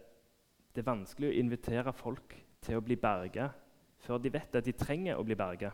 det, 0.74 0.80
er 0.80 0.90
vanskelig 0.90 1.28
å 1.28 1.36
invitere 1.42 1.92
folk 1.92 2.34
til 2.60 2.76
å 2.78 2.80
bli 2.80 2.96
berga 2.96 3.50
før 3.98 4.18
de 4.18 4.32
vet 4.32 4.56
at 4.56 4.64
de 4.64 4.72
trenger 4.72 5.18
å 5.18 5.26
bli 5.26 5.36
berga. 5.36 5.72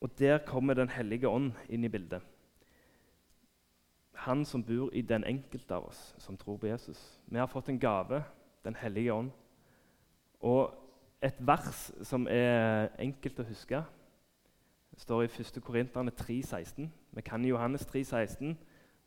Og 0.00 0.18
der 0.18 0.38
kommer 0.38 0.74
Den 0.74 0.88
hellige 0.88 1.28
ånd 1.28 1.52
inn 1.68 1.84
i 1.84 1.88
bildet. 1.88 2.22
Han 4.12 4.44
som 4.44 4.64
bor 4.64 4.90
i 4.92 5.02
den 5.02 5.24
enkelte 5.24 5.74
av 5.74 5.88
oss 5.88 6.14
som 6.18 6.36
tror 6.36 6.56
på 6.56 6.66
Jesus. 6.66 7.20
Vi 7.26 7.38
har 7.38 7.46
fått 7.46 7.68
en 7.68 7.78
gave, 7.78 8.24
Den 8.64 8.76
hellige 8.76 9.12
ånd. 9.12 9.30
Og 10.40 10.74
et 11.22 11.34
vers 11.38 11.90
som 12.02 12.26
er 12.30 12.88
enkelt 12.98 13.38
å 13.40 13.46
huske, 13.48 13.82
står 14.96 15.22
i 15.22 15.30
1. 15.30 15.60
Korinterne 15.62 16.10
3,16. 16.10 16.88
Vi 17.12 17.22
kan 17.22 17.44
Johannes 17.44 17.86
3,16. 17.86 18.54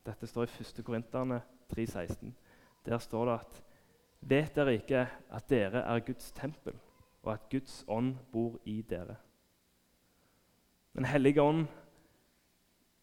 Dette 0.06 0.26
står 0.26 0.48
i 0.48 0.64
1. 0.64 0.84
Korinterne 0.84 1.42
3,16. 1.72 2.32
Der 2.86 2.98
står 2.98 3.24
det 3.24 3.34
at 3.34 3.62
Vet 4.22 4.54
dere 4.54 4.74
ikke 4.78 5.06
at 5.34 5.48
dere 5.50 5.82
er 5.82 5.98
Guds 6.06 6.32
tempel, 6.32 6.76
og 7.22 7.32
at 7.32 7.48
Guds 7.50 7.84
ånd 7.88 8.14
bor 8.32 8.60
i 8.64 8.82
dere? 8.82 9.16
Den 10.92 11.04
hellige 11.04 11.42
ånd 11.42 11.66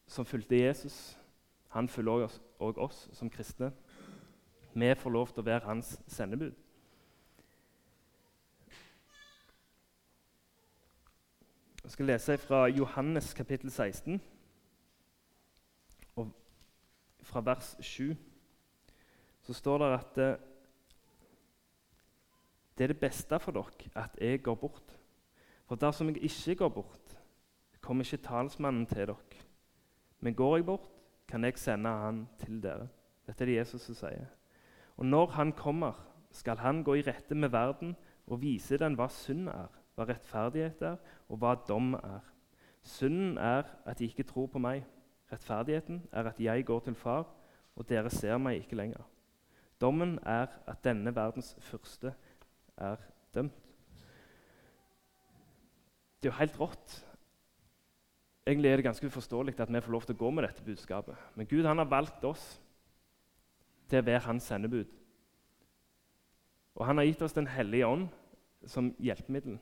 som 0.08 0.26
fulgte 0.26 0.56
Jesus, 0.56 1.18
han 1.70 1.90
følger 1.90 2.30
også 2.60 2.82
oss, 2.82 3.10
som 3.14 3.30
kristne. 3.30 3.72
Vi 4.74 4.96
får 4.96 5.10
lov 5.10 5.28
til 5.28 5.42
å 5.42 5.46
være 5.46 5.66
hans 5.66 5.96
sendebud. 6.08 6.54
Jeg 11.84 11.96
skal 11.96 12.06
lese 12.06 12.38
fra 12.38 12.68
Johannes 12.70 13.34
kapittel 13.34 13.72
16, 13.72 14.22
og 16.16 16.30
fra 17.26 17.42
vers 17.42 17.72
7. 17.82 18.14
Så 19.42 19.54
står 19.58 19.82
det 19.82 19.88
at 19.96 20.16
det, 20.16 20.30
det 22.78 22.84
er 22.84 22.94
det 22.94 23.02
beste 23.02 23.40
for 23.42 23.58
dere 23.58 23.90
at 23.98 24.22
jeg 24.22 24.44
går 24.46 24.56
bort. 24.62 24.94
For 25.66 25.76
dersom 25.76 26.14
jeg 26.14 26.30
ikke 26.30 26.56
går 26.62 26.70
bort, 26.70 27.09
kommer 27.90 28.06
ikke 28.06 28.22
talsmannen 28.22 28.86
til 28.86 29.08
dere. 29.10 29.16
Men 30.22 30.36
går 30.38 30.56
jeg 30.58 30.66
bort, 30.66 30.90
kan 31.28 31.44
jeg 31.44 31.58
sende 31.58 31.90
han 31.90 32.28
til 32.38 32.62
dere. 32.62 32.86
Dette 33.26 33.44
er 33.44 33.50
det 33.50 33.56
Jesus 33.56 33.88
som 33.88 33.98
sier. 33.98 34.30
Og 34.98 35.06
når 35.06 35.34
han 35.40 35.54
kommer, 35.58 35.98
skal 36.32 36.62
han 36.62 36.84
gå 36.84 37.00
i 37.00 37.02
rette 37.02 37.36
med 37.36 37.50
verden 37.50 37.96
og 38.28 38.42
vise 38.44 38.78
den 38.78 38.98
hva 39.00 39.08
synd 39.10 39.50
er, 39.50 39.74
hva 39.96 40.06
rettferdighet 40.06 40.84
er, 40.86 41.00
og 41.30 41.42
hva 41.42 41.56
dom 41.68 41.96
er. 41.98 42.22
Synden 42.86 43.38
er 43.42 43.66
at 43.86 43.98
de 44.00 44.06
ikke 44.06 44.28
tror 44.30 44.48
på 44.54 44.62
meg. 44.62 44.86
Rettferdigheten 45.32 46.04
er 46.12 46.30
at 46.30 46.40
jeg 46.40 46.66
går 46.66 46.86
til 46.86 46.96
Far, 46.96 47.26
og 47.76 47.90
dere 47.90 48.10
ser 48.14 48.38
meg 48.38 48.62
ikke 48.62 48.78
lenger. 48.78 49.02
Dommen 49.82 50.20
er 50.22 50.48
at 50.68 50.84
denne 50.84 51.16
verdens 51.16 51.56
første 51.60 52.14
er 52.78 53.02
dømt. 53.34 53.56
Det 56.22 56.28
er 56.28 56.34
jo 56.34 56.40
helt 56.40 56.60
rått 56.60 57.06
Egentlig 58.50 58.72
er 58.72 58.76
det 58.76 58.86
ganske 58.88 59.06
uforståelig 59.06 59.60
at 59.60 59.70
vi 59.74 59.82
får 59.82 59.92
lov 59.92 60.02
til 60.08 60.16
å 60.16 60.18
gå 60.18 60.30
med 60.34 60.44
dette 60.48 60.64
budskapet. 60.66 61.18
Men 61.36 61.46
Gud 61.46 61.68
han 61.70 61.78
har 61.78 61.86
valgt 61.86 62.24
oss 62.26 62.46
til 63.90 64.02
å 64.02 64.06
være 64.08 64.26
hans 64.26 64.48
sendebud. 64.50 64.88
Og 66.76 66.86
han 66.86 66.98
har 66.98 67.06
gitt 67.06 67.22
oss 67.22 67.34
Den 67.34 67.48
hellige 67.48 67.88
ånd 67.88 68.08
som 68.66 68.96
hjelpemiddel. 69.00 69.60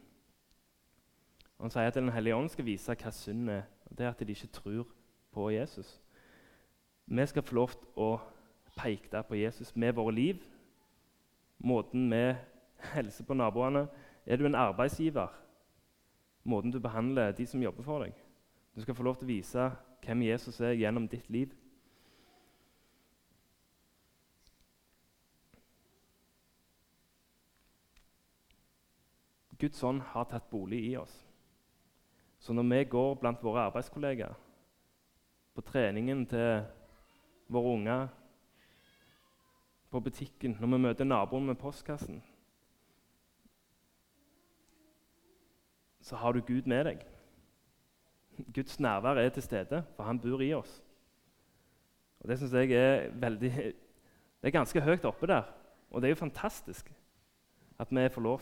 Han 1.59 1.73
sier 1.73 1.89
at 1.89 1.95
Den 1.95 2.13
hellige 2.15 2.35
ånd 2.35 2.49
skal 2.49 2.65
vise 2.65 2.95
hva 2.95 3.11
synd 3.11 3.49
er. 3.49 3.63
og 3.89 3.97
Det 3.97 4.05
er 4.05 4.09
at 4.09 4.19
de 4.19 4.31
ikke 4.31 4.47
tror 4.47 4.85
på 5.33 5.49
Jesus. 5.49 6.01
Vi 7.05 7.25
skal 7.25 7.43
få 7.43 7.55
lov 7.55 7.73
til 7.75 7.87
å 7.97 8.19
peke 8.77 9.23
på 9.23 9.35
Jesus 9.35 9.75
med 9.75 9.95
våre 9.95 10.15
liv. 10.15 10.43
Måten 11.59 12.07
vi 12.11 12.35
hilser 12.93 13.25
på 13.25 13.33
naboene 13.33 13.87
Er 14.25 14.37
du 14.37 14.45
en 14.45 14.55
arbeidsgiver? 14.55 15.27
Måten 16.43 16.71
du 16.71 16.79
behandler 16.79 17.31
de 17.31 17.45
som 17.45 17.61
jobber 17.63 17.83
for 17.83 18.03
deg. 18.03 18.13
Du 18.77 18.81
skal 18.81 18.95
få 18.95 19.03
lov 19.03 19.15
til 19.17 19.25
å 19.25 19.31
vise 19.31 19.63
hvem 20.05 20.19
Jesus 20.21 20.59
er 20.61 20.75
gjennom 20.77 21.07
ditt 21.09 21.25
liv. 21.33 21.55
Guds 29.57 29.81
ånd 29.81 30.03
har 30.11 30.29
tatt 30.29 30.45
bolig 30.53 30.83
i 30.91 30.93
oss. 31.01 31.15
Så 32.37 32.53
når 32.53 32.69
vi 32.69 32.83
går 32.93 33.17
blant 33.17 33.41
våre 33.41 33.65
arbeidskollegaer, 33.71 34.37
på 35.57 35.65
treningen 35.65 36.27
til 36.29 36.61
våre 37.49 37.73
unger, 37.73 38.07
på 39.89 40.05
butikken, 40.05 40.59
når 40.61 40.75
vi 40.75 40.83
møter 40.85 41.13
naboen 41.15 41.49
med 41.49 41.57
postkassen, 41.57 42.21
så 45.97 46.21
har 46.21 46.37
du 46.37 46.45
Gud 46.45 46.69
med 46.69 46.91
deg. 46.93 47.07
Guds 48.53 48.79
nærvær 48.79 49.17
er 49.21 49.29
til 49.29 49.43
stede, 49.43 49.83
for 49.95 50.03
han 50.03 50.19
bor 50.19 50.41
i 50.41 50.53
oss. 50.53 50.83
Og 52.19 52.29
Det 52.29 52.39
syns 52.39 52.53
jeg 52.53 52.71
er 52.71 53.09
veldig 53.13 53.51
Det 54.37 54.49
er 54.49 54.53
ganske 54.53 54.81
høyt 54.81 55.05
oppe 55.05 55.27
der. 55.27 55.43
Og 55.91 56.01
det 56.01 56.07
er 56.07 56.15
jo 56.15 56.25
fantastisk 56.25 56.91
at 57.79 57.91
vi 57.91 58.09
får 58.09 58.21
lov 58.21 58.41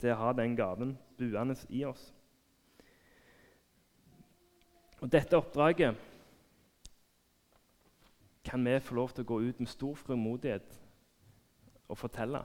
til 0.00 0.12
å 0.12 0.18
ha 0.20 0.32
den 0.36 0.56
gaven 0.56 0.98
buende 1.18 1.56
i 1.68 1.84
oss. 1.84 2.12
Og 5.00 5.12
Dette 5.12 5.36
oppdraget 5.36 5.96
kan 8.44 8.64
vi 8.64 8.80
få 8.80 8.94
lov 8.94 9.12
til 9.12 9.24
å 9.24 9.28
gå 9.28 9.40
ut 9.48 9.60
med 9.60 9.68
stor 9.68 9.96
frimodighet 9.98 10.76
og 11.88 11.98
fortelle 11.98 12.44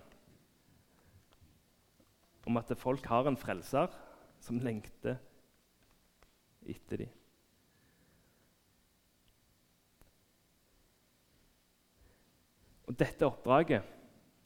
om 2.48 2.58
at 2.58 2.72
folk 2.78 3.06
har 3.06 3.28
en 3.30 3.38
frelser 3.38 3.92
som 4.42 4.60
lengter 4.60 5.20
etter 6.70 7.06
dem. 7.06 7.18
Og 12.92 12.98
Dette 13.00 13.26
oppdraget 13.26 13.98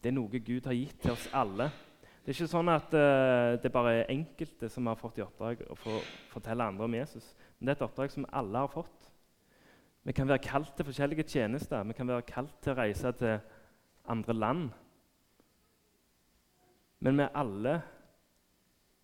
det 0.05 0.11
er 0.11 0.19
noe 0.19 0.37
Gud 0.37 0.67
har 0.69 0.75
gitt 0.77 0.99
til 1.01 1.15
oss 1.15 1.23
alle. 1.33 1.65
Det 2.21 2.29
er 2.29 2.35
ikke 2.35 2.49
sånn 2.51 2.69
at 2.69 2.91
uh, 2.93 3.55
det 3.57 3.71
bare 3.73 3.93
er 4.03 4.11
enkelte 4.13 4.69
som 4.69 4.85
har 4.85 4.99
fått 4.99 5.17
i 5.17 5.23
oppdrag 5.25 5.63
å 5.65 5.77
få 5.77 5.95
fortelle 6.29 6.67
andre 6.69 6.85
om 6.85 6.97
Jesus. 6.97 7.31
Men 7.57 7.65
det 7.65 7.73
er 7.73 7.79
et 7.79 7.85
oppdrag 7.87 8.13
som 8.13 8.27
alle 8.29 8.61
har 8.61 8.69
fått. 8.69 9.09
Vi 10.05 10.13
kan 10.13 10.29
være 10.29 10.45
kalt 10.45 10.75
til 10.77 10.85
forskjellige 10.85 11.25
tjenester. 11.25 11.81
Vi 11.89 11.97
kan 11.97 12.09
være 12.11 12.27
kalt 12.29 12.53
til 12.61 12.75
å 12.75 12.77
reise 12.77 13.15
til 13.17 13.39
andre 14.13 14.37
land. 14.37 14.67
Men 17.01 17.17
vi 17.17 17.25
har 17.25 17.33
alle 17.41 17.75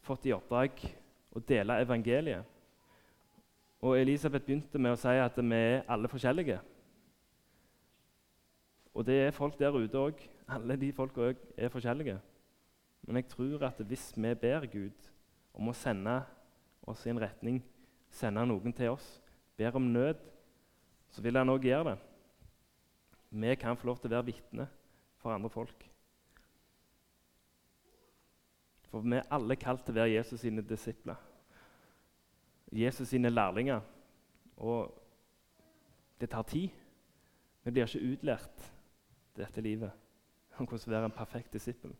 fått 0.06 0.30
i 0.30 0.36
oppdrag 0.38 0.86
å 1.34 1.42
dele 1.42 1.82
evangeliet. 1.82 2.51
Og 3.82 3.98
Elisabeth 3.98 4.46
begynte 4.46 4.78
med 4.78 4.94
å 4.94 5.00
si 5.00 5.14
at 5.18 5.38
vi 5.42 5.58
er 5.58 5.88
alle 5.90 6.10
forskjellige. 6.10 6.60
Og 8.94 9.06
det 9.08 9.18
er 9.24 9.34
folk 9.34 9.58
der 9.60 9.74
ute 9.74 9.98
òg. 9.98 10.20
Alle 10.52 10.76
de 10.78 10.92
folka 10.94 11.32
er 11.58 11.72
forskjellige. 11.74 12.20
Men 13.08 13.18
jeg 13.18 13.30
tror 13.32 13.64
at 13.66 13.80
hvis 13.88 14.12
vi 14.16 14.34
ber 14.36 14.68
Gud 14.70 15.10
om 15.54 15.72
å 15.72 15.76
sende 15.76 16.20
oss 16.86 17.06
i 17.06 17.14
en 17.14 17.22
retning, 17.22 17.62
sende 18.12 18.44
noen 18.46 18.76
til 18.76 18.94
oss, 18.94 19.08
ber 19.58 19.80
om 19.80 19.90
nød, 19.94 20.20
så 21.12 21.24
vil 21.24 21.40
han 21.40 21.50
òg 21.50 21.66
gjøre 21.66 21.96
det. 21.96 21.98
Vi 23.32 23.56
kan 23.56 23.80
få 23.80 23.88
lov 23.88 24.02
til 24.02 24.12
å 24.12 24.18
være 24.18 24.28
vitne 24.28 24.68
for 25.24 25.34
andre 25.34 25.50
folk. 25.50 25.88
For 28.92 29.02
vi 29.08 29.18
er 29.18 29.30
alle 29.32 29.56
kalt 29.56 29.86
til 29.88 29.96
å 29.96 30.02
være 30.02 30.18
Jesus 30.18 30.44
sine 30.44 30.62
disipler. 30.68 31.31
Jesus 32.72 33.08
sine 33.08 33.30
lærlinger. 33.30 33.82
Og 34.58 35.04
det 36.22 36.30
tar 36.30 36.42
tid. 36.42 36.70
Vi 37.64 37.72
blir 37.72 37.86
ikke 37.86 38.14
utlært 38.14 38.72
dette 39.38 39.62
livet 39.62 39.92
om 40.58 40.68
hvordan 40.68 40.92
være 40.92 41.06
en 41.06 41.12
perfekt 41.12 41.54
disippel. 41.54 41.94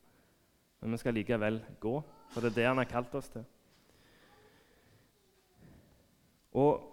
Men 0.82 0.92
vi 0.92 0.98
skal 0.98 1.14
likevel 1.14 1.62
gå, 1.80 2.02
for 2.30 2.42
det 2.42 2.52
er 2.52 2.56
det 2.56 2.68
han 2.68 2.78
har 2.78 2.90
kalt 2.90 3.16
oss 3.16 3.30
til. 3.30 3.44
Og 6.52 6.88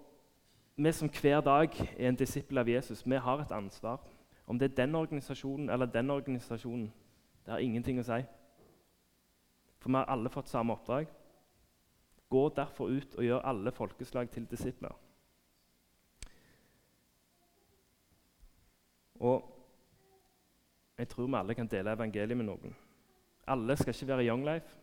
vi 0.77 0.93
som 0.93 1.09
hver 1.09 1.41
dag 1.41 1.69
er 1.99 2.09
en 2.09 2.17
disippel 2.17 2.59
av 2.59 2.69
Jesus, 2.69 3.07
vi 3.07 3.17
har 3.17 3.41
et 3.43 3.53
ansvar. 3.53 4.01
Om 4.47 4.59
det 4.59 4.71
er 4.71 4.77
den 4.87 4.95
organisasjonen 4.95 5.71
eller 5.71 5.87
den 5.87 6.11
organisasjonen, 6.11 6.93
det 7.45 7.53
har 7.53 7.59
ingenting 7.59 7.99
å 8.01 8.07
si. 8.07 8.21
For 9.79 9.91
vi 9.91 9.97
har 9.97 10.09
alle 10.09 10.31
fått 10.31 10.49
samme 10.49 10.73
oppdrag. 10.73 11.09
Gå 12.29 12.49
derfor 12.57 12.91
ut 12.93 13.15
og 13.15 13.25
gjør 13.25 13.47
alle 13.49 13.73
folkeslag 13.73 14.31
til 14.31 14.47
disipler. 14.51 14.93
Og 19.19 19.55
jeg 20.99 21.09
tror 21.09 21.27
vi 21.27 21.35
alle 21.37 21.55
kan 21.55 21.67
dele 21.67 21.93
evangeliet 21.93 22.37
med 22.37 22.47
noen. 22.47 22.77
Alle 23.47 23.77
skal 23.77 23.95
ikke 23.95 24.07
være 24.07 24.25
i 24.25 24.29
Young 24.29 24.45
Life. 24.45 24.77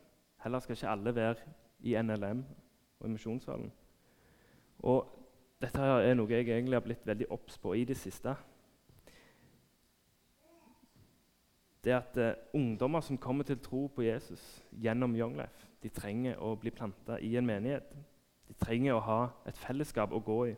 Heller 0.44 0.60
skal 0.60 0.74
ikke 0.74 0.90
alle 0.90 1.16
være 1.16 1.36
i 1.80 2.02
NLM 2.02 2.46
og 3.00 3.08
i 3.08 3.12
Misjonssalen. 3.12 3.72
Og 4.80 5.08
dette 5.62 5.82
er 5.82 6.14
noe 6.18 6.32
jeg 6.32 6.48
egentlig 6.50 6.78
har 6.78 6.86
blitt 6.86 7.08
veldig 7.08 7.30
obs 7.32 7.58
på 7.62 7.74
i 7.74 7.86
det 7.86 7.98
siste. 7.98 8.36
Det 11.86 11.94
at 11.94 12.18
uh, 12.18 12.32
ungdommer 12.54 13.02
som 13.02 13.18
kommer 13.18 13.44
til 13.44 13.60
tro 13.62 13.88
på 13.88 14.02
Jesus 14.02 14.64
gjennom 14.72 15.16
Young 15.16 15.38
Life, 15.38 15.68
de 15.86 15.92
trenger 15.94 16.40
å 16.42 16.56
bli 16.58 16.72
planta 16.74 17.20
i 17.22 17.36
en 17.38 17.46
menighet. 17.46 17.92
De 18.50 18.56
trenger 18.58 18.96
å 18.96 19.04
ha 19.06 19.20
et 19.46 19.58
fellesskap 19.62 20.14
å 20.14 20.22
gå 20.24 20.38
i. 20.50 20.54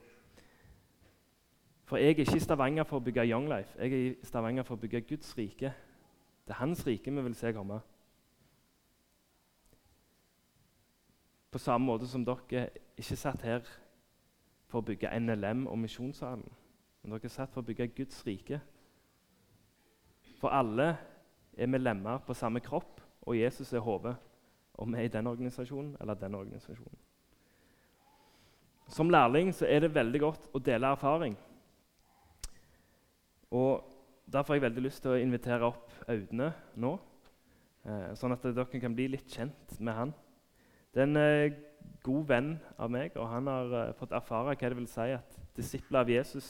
For 1.87 1.99
jeg 1.99 2.13
er 2.13 2.15
ikke 2.15 2.35
i 2.35 2.43
Stavanger 2.43 2.87
for 2.87 2.99
å 2.99 3.03
bygge 3.03 3.25
Young 3.27 3.49
Life. 3.51 3.75
Jeg 3.75 3.91
er 3.91 4.05
i 4.05 4.27
Stavanger 4.27 4.63
for 4.67 4.77
å 4.77 4.79
bygge 4.79 5.01
Guds 5.09 5.33
rike. 5.35 5.73
Det 6.47 6.55
er 6.55 6.59
Hans 6.61 6.85
rike 6.87 7.11
vi 7.11 7.23
vil 7.25 7.35
se 7.35 7.51
komme. 7.55 7.79
På 11.51 11.59
samme 11.59 11.87
måte 11.87 12.07
som 12.07 12.23
dere 12.27 12.69
ikke 12.95 13.19
satt 13.19 13.43
her 13.43 13.67
for 14.67 14.79
å 14.79 14.87
bygge 14.87 15.11
NLM 15.19 15.65
og 15.67 15.79
Misjonssalen. 15.79 16.47
Men 17.01 17.15
dere 17.15 17.27
er 17.27 17.35
satt 17.35 17.51
for 17.51 17.63
å 17.63 17.67
bygge 17.67 17.89
Guds 17.99 18.23
rike. 18.27 18.61
For 20.39 20.55
alle 20.55 20.93
er 21.57 21.67
vi 21.67 21.83
lemmer 21.83 22.23
på 22.23 22.35
samme 22.35 22.63
kropp, 22.63 23.01
og 23.27 23.35
Jesus 23.35 23.73
er 23.73 23.83
hodet. 23.83 24.15
Om 24.77 24.93
vi 24.93 25.01
er 25.01 25.09
i 25.09 25.13
den 25.13 25.27
organisasjonen 25.27 25.95
eller 26.01 26.13
den 26.13 26.35
organisasjonen. 26.35 27.03
Som 28.87 29.09
lærling 29.09 29.51
så 29.55 29.65
er 29.67 29.83
det 29.83 29.95
veldig 29.95 30.19
godt 30.21 30.49
å 30.55 30.61
dele 30.63 30.93
erfaring. 30.95 31.35
Og 33.51 33.93
Derfor 34.27 34.53
har 34.53 34.57
jeg 34.57 34.65
veldig 34.65 34.81
lyst 34.83 34.99
til 35.05 35.13
å 35.13 35.19
invitere 35.23 35.63
opp 35.69 35.93
Audne 36.11 36.49
nå, 36.83 36.89
eh, 37.87 38.09
sånn 38.19 38.35
at 38.35 38.43
dere 38.43 38.81
kan 38.81 38.95
bli 38.95 39.05
litt 39.13 39.29
kjent 39.31 39.77
med 39.79 39.95
han. 39.95 40.11
Det 40.91 40.99
er 40.99 41.07
en 41.07 41.19
eh, 41.21 41.55
god 42.03 42.25
venn 42.27 42.49
av 42.75 42.91
meg, 42.91 43.15
og 43.15 43.29
han 43.31 43.47
har 43.47 43.75
eh, 43.79 43.93
fått 43.95 44.11
erfare 44.11 44.51
hva 44.51 44.71
det 44.73 44.79
vil 44.81 44.89
si 44.91 45.05
at 45.15 45.37
disipler 45.55 46.01
av 46.01 46.11
Jesus 46.11 46.49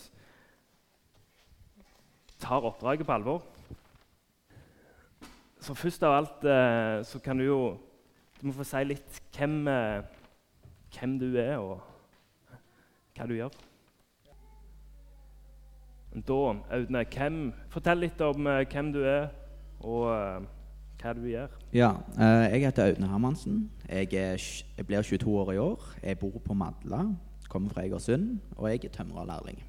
tar 2.41 2.65
oppdraget 2.65 3.05
på 3.05 3.13
alvor. 3.13 3.45
Så 5.61 5.77
først 5.77 6.01
av 6.07 6.17
alt 6.17 6.49
eh, 6.49 7.03
så 7.05 7.21
kan 7.21 7.37
du 7.37 7.45
jo 7.45 7.61
du 8.37 8.47
må 8.47 8.53
få 8.53 8.65
si 8.67 8.83
litt 8.85 9.21
hvem, 9.33 9.55
eh, 9.71 10.03
hvem 10.93 11.15
du 11.19 11.31
er, 11.41 11.57
og 11.57 11.81
hva 13.17 13.25
du 13.25 13.33
gjør. 13.33 13.55
Da, 16.17 16.37
Audne, 16.73 17.01
hvem, 17.13 17.39
fortell 17.73 18.05
litt 18.05 18.21
om 18.25 18.47
uh, 18.49 18.61
hvem 18.69 18.91
du 18.93 19.01
er, 19.05 19.27
og 19.81 20.05
uh, 20.09 20.45
hva 21.01 21.13
du 21.17 21.25
gjør. 21.29 21.51
Ja, 21.75 21.91
Jeg 22.17 22.63
heter 22.63 22.91
Audne 22.91 23.09
Hermansen. 23.11 23.59
Jeg, 23.89 24.13
er, 24.13 24.41
jeg, 24.77 24.85
blir 24.87 25.01
22 25.01 25.35
år 25.41 25.51
i 25.53 25.59
år. 25.61 25.89
Jeg 26.03 26.19
bor 26.21 26.39
på 26.45 26.57
Madla, 26.57 27.03
kommer 27.49 27.73
fra 27.73 27.85
Egersund, 27.85 28.39
og 28.55 28.69
jeg 28.71 28.85
er 28.85 28.95
tømrerlærling. 28.95 29.61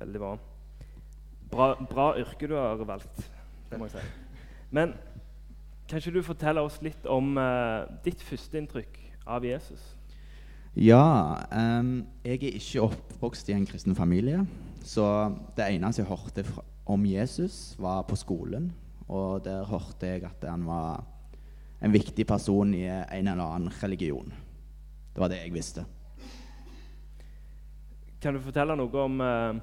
Veldig 0.00 0.20
bra. 0.20 0.36
bra. 1.50 1.74
Bra 1.90 2.10
yrke 2.20 2.48
du 2.48 2.56
har 2.56 2.80
valgt, 2.84 3.30
det 3.70 3.78
må 3.78 3.88
jeg 3.88 3.98
si. 3.98 4.08
Men 4.70 4.94
kan 5.90 5.98
ikke 5.98 6.14
du 6.14 6.22
fortelle 6.22 6.62
oss 6.62 6.78
litt 6.86 7.06
om 7.10 7.34
ditt 8.04 8.22
førsteinntrykk 8.22 9.00
av 9.26 9.42
Jesus? 9.44 9.82
Ja, 10.78 11.34
um, 11.50 12.04
jeg 12.22 12.44
er 12.46 12.58
ikke 12.60 12.84
oppvokst 12.86 13.48
i 13.50 13.56
en 13.56 13.66
kristen 13.66 13.96
familie. 13.98 14.44
Så 14.86 15.02
det 15.56 15.66
eneste 15.66 16.04
jeg 16.04 16.08
hørte 16.08 16.44
om 16.86 17.06
Jesus, 17.06 17.74
var 17.78 18.04
på 18.06 18.16
skolen. 18.16 18.70
Og 19.10 19.42
der 19.44 19.66
hørte 19.66 20.06
jeg 20.06 20.24
at 20.28 20.46
han 20.46 20.62
var 20.66 21.02
en 21.82 21.92
viktig 21.92 22.26
person 22.26 22.74
i 22.74 22.84
en 22.86 23.28
eller 23.28 23.42
annen 23.42 23.72
religion. 23.82 24.30
Det 25.10 25.18
var 25.18 25.28
det 25.32 25.40
jeg 25.42 25.54
visste. 25.54 25.84
Kan 28.22 28.36
du 28.36 28.40
fortelle 28.44 28.76
noe 28.78 29.02
om 29.02 29.20
uh, 29.24 29.58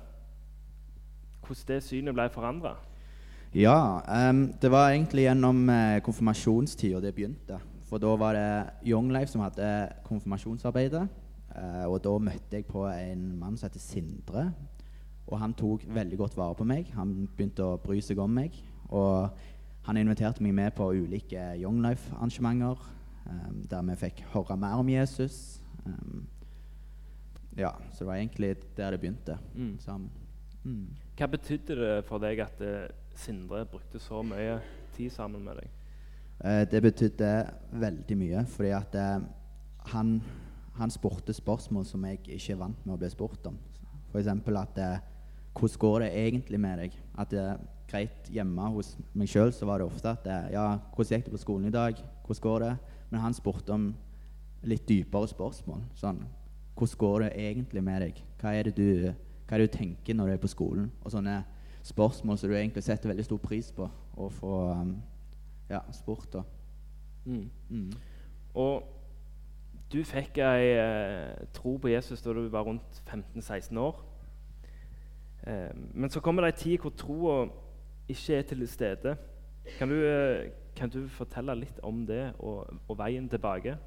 hvordan 1.46 1.68
det 1.72 1.84
synet 1.86 2.18
ble 2.18 2.28
forandra? 2.34 2.76
Ja, 3.58 4.04
um, 4.30 4.54
det 4.62 4.70
var 4.70 4.92
egentlig 4.92 5.24
gjennom 5.26 5.64
uh, 5.70 5.98
konfirmasjonstida 6.06 7.00
det 7.02 7.16
begynte. 7.18 7.58
For 7.90 7.98
da 7.98 8.12
var 8.20 8.36
det 8.38 8.90
Young 8.92 9.10
Life 9.10 9.32
som 9.32 9.42
hadde 9.42 9.90
konfirmasjonsarbeidet. 10.06 11.08
Uh, 11.56 11.86
og 11.90 12.04
da 12.06 12.12
møtte 12.22 12.60
jeg 12.60 12.68
på 12.70 12.84
en 12.86 13.32
mann 13.40 13.56
som 13.58 13.66
heter 13.66 13.82
Sindre. 13.82 14.44
Og 15.26 15.40
han 15.42 15.56
tok 15.58 15.88
veldig 15.90 16.20
godt 16.20 16.38
vare 16.38 16.54
på 16.60 16.68
meg. 16.70 16.92
Han 16.94 17.26
begynte 17.26 17.66
å 17.66 17.80
bry 17.82 17.98
seg 17.98 18.22
om 18.22 18.38
meg. 18.38 18.60
Og 18.94 19.26
han 19.90 19.98
inviterte 19.98 20.46
meg 20.46 20.54
med 20.54 20.78
på 20.78 20.92
ulike 20.94 21.50
Young 21.58 21.82
Life-arrangementer 21.82 22.86
um, 23.26 23.66
der 23.66 23.90
vi 23.90 23.98
fikk 24.04 24.22
høre 24.36 24.60
mer 24.62 24.78
om 24.84 24.94
Jesus. 24.94 25.64
Um, 25.82 26.28
ja, 27.58 27.74
så 27.90 28.06
det 28.06 28.12
var 28.12 28.22
egentlig 28.22 28.54
der 28.78 28.94
det 28.94 29.02
begynte. 29.02 29.42
Mm. 29.56 30.10
Mm. 30.64 30.88
Hva 31.18 31.34
betydde 31.34 31.82
det 31.82 31.92
for 32.06 32.22
deg 32.22 32.46
at 32.46 32.62
uh, 32.62 32.86
Sindre 33.18 33.66
brukte 33.66 34.00
så 34.00 34.22
mye 34.26 34.60
tid 34.96 35.12
sammen 35.14 35.44
med 35.46 35.60
deg? 35.62 35.72
Eh, 36.46 36.64
det 36.70 36.82
betydde 36.86 37.32
veldig 37.82 38.18
mye, 38.18 38.44
fordi 38.54 38.74
at 38.78 38.98
eh, 38.98 39.26
han, 39.94 40.18
han 40.78 40.94
spurte 40.94 41.34
spørsmål 41.34 41.86
som 41.90 42.06
jeg 42.06 42.22
ikke 42.26 42.54
er 42.54 42.62
vant 42.62 42.86
med 42.86 42.96
å 42.96 43.02
bli 43.02 43.10
spurt 43.14 43.50
om. 43.50 43.58
F.eks. 44.12 44.30
at 44.30 44.80
hvordan 45.58 45.82
går 45.82 46.00
det 46.06 46.12
egentlig 46.14 46.60
med 46.62 46.80
deg? 46.84 47.00
At 47.18 47.34
det 47.34 47.42
er 47.42 47.66
greit 47.88 48.30
hjemme 48.34 48.70
hos 48.76 48.94
meg 49.18 49.30
sjøl 49.32 49.54
så 49.56 49.68
var 49.68 49.80
det 49.80 49.88
ofte 49.88 50.12
at 50.12 50.26
det, 50.28 50.38
ja, 50.54 50.68
hvordan 50.94 51.18
gikk 51.18 51.28
det 51.28 51.34
på 51.34 51.44
skolen 51.44 51.70
i 51.70 51.74
dag? 51.74 52.00
Hvordan 52.26 52.44
går 52.44 52.66
det? 52.66 52.74
Men 53.10 53.24
han 53.24 53.36
spurte 53.36 53.74
om 53.74 53.88
litt 54.68 54.88
dypere 54.90 55.30
spørsmål. 55.32 55.86
Sånn 55.98 56.26
Hvordan 56.78 57.00
går 57.02 57.24
det 57.24 57.30
egentlig 57.42 57.82
med 57.82 58.04
deg? 58.06 58.18
Hva 58.38 58.52
er 58.54 58.68
det 58.68 58.76
du, 58.78 59.08
hva 59.48 59.56
er 59.56 59.64
det 59.64 59.72
du 59.72 59.78
tenker 59.80 60.14
når 60.14 60.28
du 60.28 60.34
er 60.36 60.42
på 60.44 60.52
skolen? 60.52 60.92
Og 61.02 61.10
sånne 61.10 61.40
spørsmål 61.88 62.38
som 62.38 62.52
du 62.52 62.56
egentlig 62.56 62.84
setter 62.84 63.12
veldig 63.12 63.26
stor 63.26 63.40
pris 63.42 63.72
på 63.76 63.88
å 64.18 64.30
få 64.34 64.54
um, 64.76 64.94
ja, 65.72 65.82
spurt. 65.96 66.30
Da. 66.34 66.44
Mm. 67.26 67.50
Mm. 67.70 67.92
Og 68.58 68.84
du 69.92 70.02
fikk 70.04 70.42
ei 70.44 70.74
eh, 70.76 71.48
tro 71.56 71.78
på 71.80 71.92
Jesus 71.92 72.22
da 72.24 72.34
du 72.36 72.48
var 72.52 72.68
rundt 72.68 73.02
15-16 73.08 73.80
år. 73.80 74.02
Eh, 75.48 75.72
men 75.94 76.12
så 76.12 76.20
kommer 76.20 76.44
det 76.44 76.54
ei 76.54 76.62
tid 76.64 76.84
hvor 76.84 76.96
troa 76.98 77.38
ikke 78.12 78.36
er 78.36 78.48
til 78.50 78.68
stede. 78.68 79.16
Kan 79.78 79.92
du, 79.92 79.96
eh, 80.04 80.50
kan 80.76 80.90
du, 80.90 81.06
fortelle 81.08 81.56
litt 81.56 81.80
om 81.84 82.06
det 82.08 82.34
og, 82.40 82.68
og 82.88 83.00
veien 83.00 83.30
tilbake? 83.30 83.78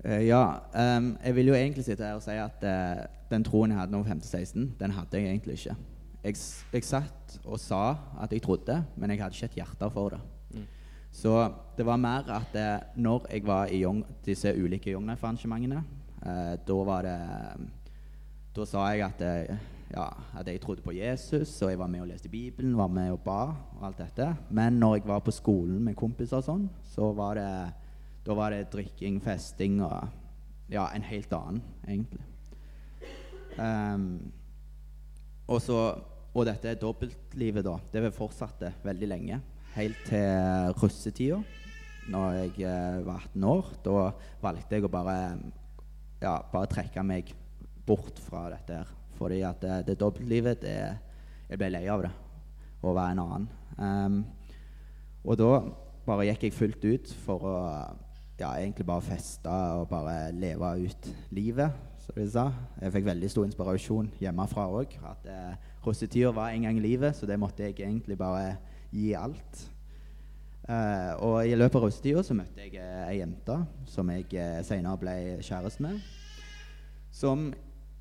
Uh, 0.00 0.20
ja. 0.24 0.44
Um, 0.72 1.18
jeg 1.24 1.34
vil 1.36 1.50
jo 1.52 1.54
egentlig 1.54 1.84
sitte 1.84 2.04
her 2.04 2.16
og 2.16 2.24
si 2.24 2.32
at 2.40 2.62
uh, 2.64 3.04
den 3.30 3.44
troen 3.44 3.74
jeg 3.74 3.80
hadde 3.82 3.92
nå 3.92 4.00
15-16, 4.00 4.70
den 4.80 4.94
hadde 4.96 5.20
jeg 5.20 5.28
egentlig 5.28 5.58
ikke. 5.58 5.76
Jeg, 6.24 6.36
jeg, 6.72 6.84
satt 6.84 7.38
og 7.44 7.56
sa 7.60 7.96
at 8.20 8.32
jeg 8.32 8.42
trodde, 8.44 8.76
men 8.96 9.10
jeg 9.10 9.22
hadde 9.22 9.36
ikke 9.38 9.48
et 9.52 9.58
hjerte 9.62 9.90
for 9.94 10.14
det. 10.14 10.20
Mm. 10.54 10.66
Så 11.10 11.34
det 11.78 11.86
var 11.86 12.00
mer 12.00 12.28
at 12.36 12.52
det, 12.52 12.68
når 13.00 13.26
jeg 13.32 13.46
var 13.46 13.72
i 13.72 13.82
Young, 13.82 14.04
disse 14.24 14.52
ulike 14.52 14.92
Young 14.92 15.08
Life-arrangementene, 15.08 15.82
eh, 16.22 16.56
da 16.66 16.80
var 16.84 17.02
det 17.08 17.18
Da 18.50 18.64
sa 18.66 18.88
jeg 18.90 19.04
at, 19.06 19.20
eh, 19.22 19.56
ja, 19.94 20.08
at 20.38 20.46
jeg 20.46 20.60
trodde 20.60 20.82
på 20.82 20.92
Jesus, 20.92 21.62
og 21.62 21.70
jeg 21.70 21.78
var 21.78 21.86
med 21.86 22.00
og 22.00 22.08
leste 22.08 22.28
Bibelen, 22.28 22.76
var 22.76 22.88
med 22.88 23.12
og 23.12 23.20
ba 23.20 23.54
og 23.78 23.86
alt 23.86 23.98
dette. 23.98 24.36
Men 24.50 24.72
når 24.72 24.94
jeg 24.96 25.06
var 25.06 25.20
på 25.20 25.30
skolen 25.30 25.84
med 25.84 25.96
kompiser 25.96 26.36
og 26.36 26.44
sånn, 26.44 26.68
så 26.82 27.12
var 27.14 27.38
det 27.38 27.72
da 28.26 28.34
var 28.34 28.50
det 28.50 28.68
drikking, 28.72 29.20
festing 29.22 29.80
og 29.82 30.08
ja, 30.70 30.88
en 30.94 31.02
helt 31.02 31.32
annen, 31.32 31.62
egentlig. 31.88 32.22
Um, 33.58 34.32
og, 35.50 35.58
så, 35.62 35.78
og 36.30 36.46
dette 36.46 36.76
dobbeltlivet, 36.78 37.66
da, 37.66 37.76
det 37.92 38.12
fortsatte 38.14 38.72
veldig 38.86 39.08
lenge. 39.10 39.40
Helt 39.74 39.98
til 40.06 40.72
russetida, 40.80 41.40
når 42.10 42.38
jeg 42.38 42.54
uh, 42.64 43.02
var 43.06 43.26
18 43.26 43.46
år. 43.50 43.74
Da 43.84 44.06
valgte 44.42 44.78
jeg 44.78 44.86
å 44.86 44.92
bare, 44.92 45.18
ja, 46.22 46.38
bare 46.52 46.70
trekke 46.70 47.04
meg 47.06 47.34
bort 47.86 48.18
fra 48.22 48.46
dette 48.54 48.80
her. 48.80 48.96
Fordi 49.18 49.42
at 49.44 49.60
det, 49.60 49.78
det 49.90 50.00
dobbeltlivet 50.00 50.62
det, 50.64 50.76
Jeg 51.50 51.58
ble 51.58 51.68
lei 51.74 51.86
av 51.90 52.04
det. 52.06 52.10
Å 52.80 52.92
være 52.94 53.12
en 53.12 53.22
annen. 53.24 53.48
Um, 53.76 54.20
og 55.26 55.36
da 55.36 55.50
bare 56.06 56.28
gikk 56.30 56.46
jeg 56.46 56.56
fullt 56.56 56.84
ut 56.86 57.10
for 57.24 57.44
å 57.44 57.56
ja, 58.40 58.54
egentlig 58.54 58.86
bare 58.88 59.04
feste 59.04 59.52
og 59.76 59.88
bare 59.90 60.30
leve 60.32 60.70
ut 60.86 61.08
livet, 61.36 61.74
som 62.04 62.16
de 62.16 62.26
sa. 62.30 62.46
Jeg 62.80 62.94
fikk 62.94 63.06
veldig 63.10 63.30
stor 63.30 63.48
inspirasjon 63.48 64.08
hjemmefra 64.20 64.66
òg. 64.70 64.96
At 65.06 65.28
eh, 65.30 65.68
russetida 65.84 66.32
var 66.34 66.54
en 66.54 66.66
gang 66.66 66.78
i 66.80 66.84
livet, 66.84 67.16
så 67.16 67.28
det 67.28 67.38
måtte 67.40 67.66
jeg 67.66 67.78
egentlig 67.78 68.18
bare 68.18 68.56
gi 68.90 69.12
alt. 69.14 69.66
Eh, 70.70 71.12
og 71.24 71.48
i 71.48 71.56
løpet 71.56 71.78
av 71.78 71.86
russetida 71.86 72.22
så 72.26 72.36
møtte 72.36 72.62
jeg 72.62 72.76
eh, 72.78 73.06
ei 73.08 73.16
jente 73.18 73.56
som 73.90 74.10
jeg 74.12 74.28
eh, 74.38 74.60
senere 74.66 75.00
ble 75.00 75.14
kjæreste 75.42 75.82
med. 75.86 76.02
Som 77.10 77.48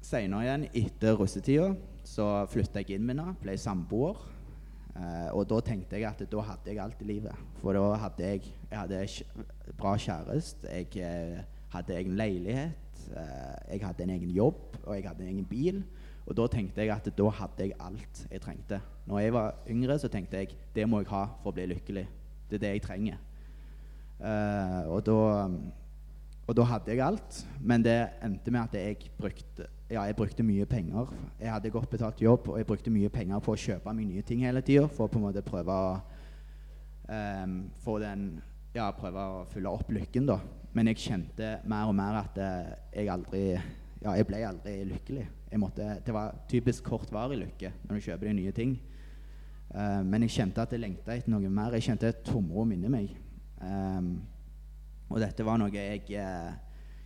senere 0.05 0.45
igjen, 0.45 0.67
etter 0.83 1.17
russetida, 1.17 1.71
så 2.05 2.27
flytta 2.49 2.83
jeg 2.83 2.99
inn 2.99 3.07
med 3.07 3.17
henne, 3.17 3.38
ble 3.41 3.57
samboer. 3.59 4.27
Uh, 4.99 5.29
og 5.38 5.45
da 5.47 5.59
tenkte 5.63 5.95
jeg 5.95 6.03
at 6.09 6.19
da 6.27 6.41
hadde 6.43 6.67
jeg 6.73 6.79
alt 6.83 7.01
i 7.05 7.07
livet. 7.07 7.43
For 7.62 7.77
da 7.77 7.93
hadde 8.01 8.31
jeg, 8.33 8.49
jeg 8.67 8.79
hadde 8.81 9.75
bra 9.79 9.93
kjæreste, 10.01 10.67
jeg 10.67 11.43
hadde 11.71 11.95
egen 11.95 12.17
leilighet, 12.19 12.88
jeg 13.09 13.81
hadde 13.83 14.05
en 14.05 14.13
egen 14.17 14.31
jobb, 14.35 14.77
og 14.83 14.95
jeg 14.95 15.07
hadde 15.07 15.25
en 15.25 15.33
egen 15.33 15.47
bil. 15.49 15.83
Og 16.29 16.35
da 16.38 16.45
tenkte 16.51 16.83
jeg 16.83 16.93
at 16.93 17.09
da 17.17 17.31
hadde 17.39 17.65
jeg 17.65 17.77
alt 17.81 18.21
jeg 18.29 18.41
trengte. 18.43 18.77
Når 19.09 19.19
jeg 19.23 19.33
var 19.33 19.55
yngre, 19.69 19.97
så 19.99 20.12
tenkte 20.13 20.38
jeg 20.38 20.53
det 20.75 20.85
må 20.89 21.01
jeg 21.01 21.09
ha 21.09 21.25
for 21.41 21.49
å 21.49 21.57
bli 21.57 21.65
lykkelig. 21.71 22.05
Det 22.49 22.59
er 22.59 22.63
det 22.65 22.73
jeg 22.75 22.85
trenger. 22.85 23.17
Uh, 24.19 24.83
og, 24.91 24.99
da, 25.07 25.17
og, 26.45 26.53
da, 26.57 26.63
hadde 26.67 26.91
jeg 26.91 27.01
alt, 27.01 27.38
men 27.62 27.85
det 27.85 27.95
endte 28.25 28.51
med 28.51 28.62
at 28.67 28.75
jeg 28.75 29.12
brukte, 29.17 29.69
ja, 29.89 30.03
jeg 30.03 30.17
brukte 30.17 30.43
mye 30.43 30.67
penger. 30.69 31.13
Jeg 31.39 31.53
hadde 31.53 31.71
godt 31.73 31.89
betalt 31.89 32.21
jobb, 32.21 32.49
og 32.51 32.59
jeg 32.59 32.67
brukte 32.67 32.93
mye 32.93 33.09
penger 33.09 33.39
på 33.39 33.55
å 33.55 33.62
kjøpe 33.63 33.93
meg 33.95 34.09
nye 34.12 34.25
ting 34.27 34.43
hele 34.45 34.62
tida 34.65 34.89
for 34.91 35.07
å 35.07 35.13
på 35.13 35.21
en 35.21 35.27
måte 35.29 35.45
prøve 35.45 35.71
å 35.71 35.93
um, 37.07 37.55
få 37.79 37.97
den 38.03 38.27
Ja, 38.69 38.91
prøve 38.93 39.17
å 39.17 39.45
fylle 39.49 39.71
opp 39.73 39.88
lykken, 39.89 40.27
da. 40.29 40.36
Men 40.77 40.91
jeg 40.91 41.01
kjente 41.01 41.55
mer 41.69 41.89
og 41.89 41.95
mer 41.97 42.19
at 42.19 42.36
uh, 42.38 42.67
jeg 42.93 43.10
aldri 43.10 43.43
Ja, 43.99 44.13
jeg 44.13 44.27
ble 44.29 44.43
aldri 44.45 44.75
lykkelig. 44.88 45.23
Måtte, 45.60 45.88
det 46.05 46.13
var 46.13 46.38
typisk 46.47 46.86
kortvarig 46.86 47.39
lykke 47.41 47.71
når 47.82 47.97
du 47.97 48.05
kjøper 48.05 48.29
deg 48.29 48.38
nye 48.38 48.53
ting. 48.55 48.75
Uh, 49.73 50.05
men 50.05 50.23
jeg 50.23 50.36
kjente 50.38 50.62
at 50.62 50.75
jeg 50.75 50.84
lengta 50.84 51.15
etter 51.17 51.34
noe 51.34 51.49
mer. 51.49 51.73
Jeg 51.75 51.88
kjente 51.89 52.13
et 52.13 52.21
tomrom 52.29 52.69
inni 52.75 52.93
meg. 52.93 53.17
Um, 53.58 54.13
og 55.10 55.17
dette 55.25 55.43
var 55.43 55.58
noe 55.60 55.73
jeg 55.73 56.05
uh, 56.21 56.53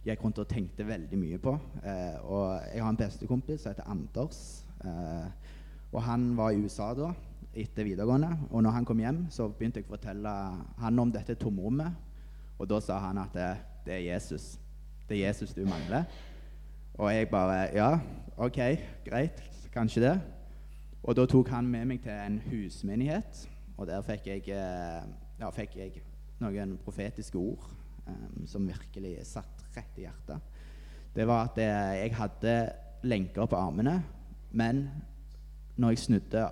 gikk 0.04 0.28
rundt 0.28 0.44
og 0.44 0.52
tenkte 0.52 0.86
veldig 0.86 1.22
mye 1.22 1.40
på. 1.42 1.56
Uh, 1.80 2.16
og 2.28 2.48
jeg 2.74 2.84
har 2.84 2.92
en 2.92 3.00
bestekompis 3.00 3.64
som 3.64 3.72
heter 3.72 3.88
Anders. 3.88 4.44
og 5.94 6.02
han 6.04 6.34
var 6.36 6.52
i 6.52 6.60
USA 6.60 6.92
da, 6.98 7.14
etter 7.54 7.86
videregående. 7.88 8.32
Og 8.52 8.64
når 8.64 8.78
han 8.78 8.86
kom 8.86 9.00
hjem, 9.00 9.26
så 9.34 9.48
begynte 9.50 9.82
jeg 9.82 9.88
å 9.88 9.94
fortelle 9.94 10.34
han 10.82 11.00
om 11.00 11.12
dette 11.14 11.38
tomrommet. 11.40 11.96
Og 12.60 12.70
da 12.70 12.80
sa 12.84 13.00
han 13.04 13.22
at 13.22 13.34
det, 13.36 13.50
det 13.86 13.98
er 13.98 14.06
Jesus. 14.14 14.54
Det 15.10 15.18
er 15.18 15.28
Jesus 15.28 15.54
du 15.54 15.64
mangler. 15.68 16.06
Og 16.98 17.10
jeg 17.14 17.30
bare 17.30 17.68
Ja, 17.76 18.00
OK, 18.38 18.60
greit. 19.06 19.44
Kanskje 19.74 20.02
det. 20.02 20.16
Og 21.04 21.16
da 21.18 21.26
tok 21.28 21.50
han 21.52 21.68
med 21.68 21.86
meg 21.90 22.04
til 22.04 22.14
en 22.16 22.38
husmenighet, 22.46 23.50
og 23.76 23.88
der 23.90 24.04
fikk 24.06 24.28
jeg, 24.30 24.44
eh, 24.56 25.08
ja, 25.40 25.50
fikk 25.52 25.76
jeg 25.76 26.04
noen 26.40 26.78
profetiske 26.80 27.40
ord 27.40 27.66
um, 28.08 28.46
som 28.48 28.68
virkelig 28.68 29.18
satt 29.28 29.66
rett 29.76 30.00
i 30.00 30.06
hjertet. 30.06 30.54
Det 31.14 31.26
var 31.28 31.50
at 31.50 31.60
eh, 31.60 32.06
jeg 32.06 32.16
hadde 32.16 32.54
lenker 33.04 33.50
på 33.52 33.60
armene, 33.60 33.98
men 34.52 34.86
når 35.76 35.96
jeg 35.96 36.04
snudde, 36.06 36.46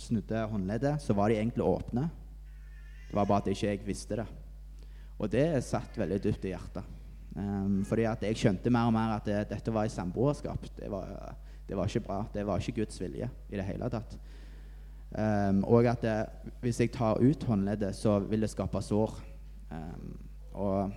snudde 0.00 0.46
håndleddet, 0.48 1.02
så 1.02 1.14
var 1.16 1.28
de 1.28 1.36
egentlig 1.40 1.64
åpne. 1.66 2.08
Det 3.08 3.16
var 3.16 3.28
bare 3.28 3.44
at 3.44 3.52
ikke 3.52 3.68
jeg 3.68 3.86
visste 3.86 4.16
det. 4.22 4.26
Og 5.18 5.30
det 5.32 5.46
satt 5.66 5.98
veldig 5.98 6.20
dypt 6.22 6.44
i 6.48 6.54
hjertet. 6.54 6.98
Um, 7.32 7.80
fordi 7.88 8.04
at 8.04 8.22
jeg 8.26 8.36
skjønte 8.36 8.70
mer 8.72 8.90
og 8.90 8.94
mer 8.96 9.14
at 9.16 9.28
det, 9.28 9.38
dette 9.52 9.72
var 9.72 9.88
i 9.88 9.92
samboerskap. 9.92 10.66
Det 10.76 10.90
var 10.92 11.34
det 11.68 11.76
var 11.76 11.88
ikke 11.88 12.04
bra. 12.04 12.24
Det 12.34 12.46
var 12.46 12.60
ikke 12.60 12.82
Guds 12.82 13.00
vilje 13.00 13.28
i 13.48 13.56
det 13.56 13.64
hele 13.64 13.88
tatt. 13.88 14.16
Um, 15.12 15.62
og 15.64 15.86
at 15.88 16.02
det, 16.04 16.16
hvis 16.60 16.80
jeg 16.80 16.92
tar 16.92 17.20
ut 17.20 17.44
håndleddet, 17.44 17.94
så 17.96 18.18
vil 18.18 18.44
det 18.44 18.50
skape 18.52 18.82
sår. 18.82 19.14
Um, 19.70 20.18
og 20.52 20.92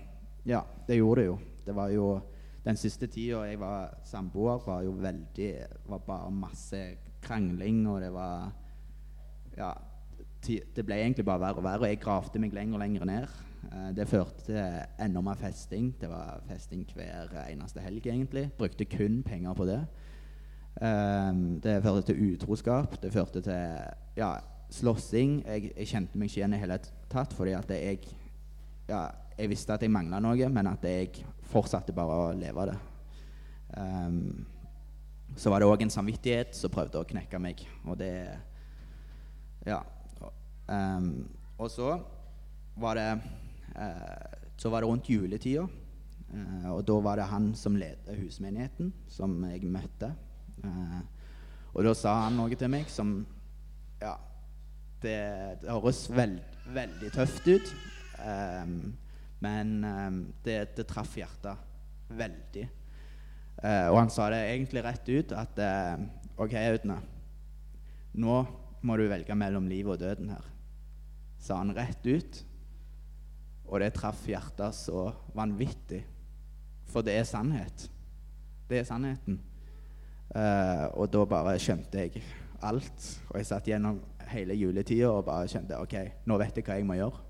ja, 0.45 0.61
det 0.87 0.97
gjorde 0.97 1.21
det 1.21 1.27
jo. 1.27 1.37
Det 1.65 1.75
var 1.75 1.89
jo 1.89 2.21
Den 2.65 2.75
siste 2.75 3.05
tida 3.07 3.43
jeg 3.45 3.59
var 3.61 3.91
samboer, 4.03 4.63
var 4.65 4.81
jo 4.81 4.95
veldig 4.97 5.49
var 5.85 5.99
bare 6.01 6.31
masse 6.31 6.79
krangling, 7.21 7.83
og 7.87 8.01
det 8.01 8.09
var 8.13 8.47
Ja, 9.57 9.73
det 10.45 10.85
ble 10.85 10.97
egentlig 10.99 11.25
bare 11.25 11.41
verre 11.41 11.61
og 11.61 11.65
verre. 11.65 11.85
Og 11.85 11.89
jeg 11.89 12.01
gravde 12.03 12.41
meg 12.41 12.53
lenger 12.53 12.77
og 12.77 12.83
lenger 12.83 13.05
ned. 13.09 13.37
Uh, 13.65 13.91
det 13.97 14.07
førte 14.09 14.45
til 14.49 15.05
enda 15.05 15.23
mer 15.25 15.39
festing. 15.39 15.93
Det 16.01 16.09
var 16.09 16.43
festing 16.49 16.85
hver 16.95 17.37
eneste 17.47 17.83
helg, 17.83 18.05
egentlig. 18.05 18.49
Brukte 18.57 18.85
kun 18.85 19.23
penger 19.25 19.53
på 19.53 19.69
det. 19.69 19.79
Um, 20.81 21.61
det 21.63 21.81
førte 21.83 22.11
til 22.11 22.33
utroskap. 22.33 22.97
Det 23.01 23.13
førte 23.13 23.41
til 23.41 24.19
ja, 24.19 24.35
slåssing. 24.69 25.41
Jeg, 25.47 25.71
jeg, 25.77 25.87
kjente 25.87 26.17
meg 26.19 26.29
ikke 26.29 26.41
igjen 26.41 26.57
i 26.57 26.61
hele 26.61 26.79
tatt, 27.09 27.33
fordi 27.33 27.55
at 27.57 27.71
jeg 27.71 28.03
ja, 28.89 29.07
jeg 29.37 29.49
visste 29.49 29.73
at 29.73 29.83
jeg 29.83 29.91
mangla 29.91 30.19
noe, 30.21 30.49
men 30.51 30.67
at 30.69 30.83
jeg 30.85 31.23
fortsatte 31.49 31.95
bare 31.95 32.17
å 32.27 32.33
leve 32.37 32.67
det. 32.69 32.75
Um, 33.75 34.45
så 35.35 35.51
var 35.51 35.59
det 35.59 35.67
òg 35.67 35.81
en 35.83 35.91
samvittighet 35.91 36.53
som 36.55 36.71
prøvde 36.71 37.01
å 37.01 37.07
knekke 37.07 37.39
meg, 37.41 37.63
og 37.83 37.97
det 37.99 38.13
Ja. 39.65 39.81
Um, 40.69 41.27
og 41.57 41.69
så 41.71 41.99
var 42.77 42.97
det 42.97 43.09
uh, 43.75 44.33
Så 44.57 44.69
var 44.69 44.81
det 44.81 44.89
rundt 44.89 45.09
juletida, 45.09 45.61
uh, 46.33 46.69
og 46.73 46.87
da 46.87 46.99
var 47.01 47.19
det 47.19 47.27
han 47.29 47.51
som 47.55 47.75
ledet 47.77 48.17
husmenigheten, 48.19 48.93
som 49.07 49.37
jeg 49.49 49.65
møtte. 49.69 50.13
Uh, 50.63 51.01
og 51.73 51.83
da 51.83 51.93
sa 51.97 52.13
han 52.23 52.37
noe 52.39 52.55
til 52.55 52.71
meg 52.71 52.89
som 52.89 53.17
Ja, 54.01 54.15
det, 55.01 55.17
det 55.61 55.71
høres 55.71 56.05
veld, 56.11 56.39
veldig 56.73 57.11
tøft 57.13 57.47
ut. 57.47 57.73
Um, 58.21 58.95
men 59.43 59.77
um, 59.83 60.19
det, 60.45 60.75
det, 60.77 60.87
traff 60.89 61.17
hjertet 61.17 61.57
veldig. 62.09 62.67
Uh, 63.63 63.87
og 63.91 63.99
han 64.03 64.13
sa 64.13 64.29
det 64.33 64.43
egentlig 64.51 64.83
rett 64.85 65.09
ut 65.09 65.33
at 65.35 65.59
OK, 66.37 66.53
Audne, 66.59 66.99
nå 68.19 68.39
må 68.85 68.97
du 68.97 69.07
velge 69.09 69.35
mellom 69.37 69.67
livet 69.69 69.95
og 69.95 70.01
døden 70.03 70.29
her. 70.35 70.45
Sa 71.41 71.57
han 71.61 71.73
rett 71.75 72.05
ut. 72.05 72.41
Og 73.65 73.81
det 73.81 73.95
traff 73.97 74.27
hjertet 74.29 74.77
så 74.77 75.07
vanvittig. 75.35 76.03
For 76.91 77.05
det 77.05 77.17
er 77.17 77.27
sannhet. 77.27 77.87
Det 78.69 78.81
er 78.81 78.87
sannheten. 78.87 79.39
Uh, 80.35 80.85
og 80.99 81.09
da 81.13 81.23
bare 81.29 81.57
skjønte 81.61 82.05
jeg 82.05 82.23
alt. 82.65 83.07
Og 83.31 83.39
jeg 83.39 83.49
satt 83.49 83.69
gjennom 83.69 84.01
hele 84.29 84.57
juletida 84.57 85.11
og 85.11 85.25
bare 85.27 85.49
skjønte 85.49 85.79
OK, 85.81 85.95
nå 86.25 86.37
vet 86.41 86.57
jeg 86.59 86.65
hva 86.67 86.77
jeg 86.79 86.87
må 86.87 86.97
gjøre. 86.97 87.21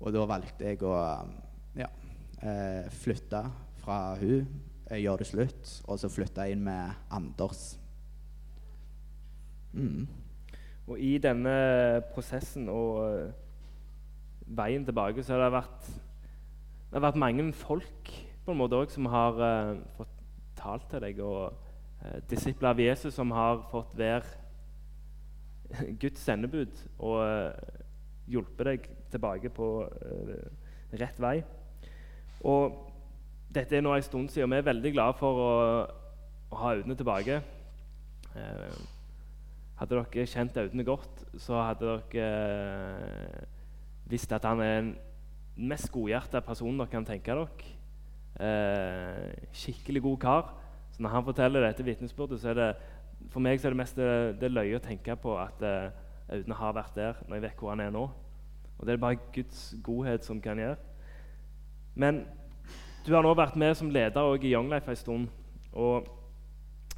Og 0.00 0.14
da 0.16 0.24
valgte 0.28 0.70
jeg 0.70 0.80
å 0.88 0.94
ja, 1.76 1.88
uh, 2.44 2.86
flytte 3.02 3.44
fra 3.80 4.00
hun, 4.20 4.48
gjøre 4.90 5.22
det 5.22 5.28
slutt, 5.28 5.68
og 5.86 6.00
så 6.02 6.08
flytte 6.10 6.48
inn 6.50 6.64
med 6.66 7.12
Anders. 7.14 7.76
Mm. 9.70 10.08
Og 10.90 10.98
i 10.98 11.14
denne 11.22 11.54
prosessen 12.10 12.68
og 12.72 13.00
uh, 13.06 13.30
veien 14.50 14.84
tilbake 14.86 15.22
så 15.22 15.36
har 15.36 15.44
det 15.44 15.52
vært, 15.60 15.90
det 16.90 16.98
har 16.98 17.06
vært 17.06 17.22
mange 17.22 17.46
folk 17.54 18.12
på 18.44 18.54
en 18.54 18.58
måte 18.58 18.78
også, 18.80 18.96
som 18.98 19.06
har 19.12 19.36
fått 19.94 20.16
talt 20.58 20.88
til 20.90 21.04
deg. 21.06 21.20
og 21.22 21.52
uh, 22.02 22.18
disipler 22.30 22.72
av 22.72 22.82
Jesus 22.82 23.14
som 23.14 23.30
har 23.36 23.62
fått 23.70 23.94
være 23.98 24.40
Guds 26.02 26.20
sendebud 26.24 26.72
og 26.98 27.18
uh, 27.22 27.78
hjulpet 28.30 28.66
deg 28.66 28.86
tilbake 29.12 29.50
på 29.54 29.68
uh, 29.86 30.46
rett 30.98 31.20
vei. 31.22 31.36
Og 32.46 32.78
dette 33.50 33.76
er 33.76 33.84
nå 33.84 33.94
en 33.94 34.06
stund 34.06 34.30
siden, 34.30 34.48
og 34.48 34.54
vi 34.54 34.60
er 34.60 34.70
veldig 34.70 34.92
glade 34.94 35.18
for 35.18 35.42
å, 35.42 35.50
å 36.50 36.60
ha 36.62 36.74
Audne 36.76 36.96
tilbake. 36.98 37.40
Uh, 38.34 38.99
hadde 39.80 39.96
dere 39.96 40.26
kjent 40.28 40.58
Audun 40.60 40.84
godt, 40.84 41.24
så 41.40 41.62
hadde 41.64 41.98
dere 42.12 43.46
visst 44.10 44.32
at 44.36 44.44
han 44.44 44.60
er 44.60 44.80
den 44.80 44.94
mest 45.56 45.90
godhjerta 45.92 46.42
personen 46.44 46.78
dere 46.82 46.92
kan 46.92 47.06
tenke 47.08 47.34
dere. 47.34 47.76
skikkelig 49.52 50.02
god 50.02 50.18
kar. 50.20 50.54
Så 50.92 51.02
når 51.02 51.10
han 51.10 51.24
forteller 51.24 51.64
dette 51.64 51.84
vitnesbyrdet, 51.84 52.40
så 52.40 52.50
er 52.50 52.54
det 52.54 52.70
for 53.28 53.42
meg 53.44 53.60
er 53.60 53.74
det 53.74 53.76
mest 53.76 53.98
det, 53.98 54.40
det 54.40 54.50
løye 54.52 54.78
å 54.78 54.82
tenke 54.82 55.16
på 55.20 55.34
at 55.38 55.60
uh, 55.60 55.90
Audne 56.30 56.56
har 56.56 56.76
vært 56.76 56.96
der, 56.96 57.18
når 57.26 57.36
jeg 57.36 57.44
vet 57.44 57.60
hvor 57.60 57.72
han 57.74 57.82
er 57.84 57.92
nå. 57.94 58.04
Og 58.78 58.86
Det 58.86 58.94
er 58.94 59.02
bare 59.02 59.18
Guds 59.34 59.74
godhet 59.84 60.24
som 60.24 60.40
kan 60.40 60.58
gjøre. 60.58 60.78
Men 61.94 62.22
du 63.04 63.12
har 63.12 63.24
nå 63.26 63.34
vært 63.36 63.58
med 63.60 63.74
som 63.76 63.90
leder 63.92 64.38
i 64.38 64.52
Young 64.54 64.70
Life 64.72 64.88
en 64.88 64.96
stund. 64.96 65.28
og 65.72 66.06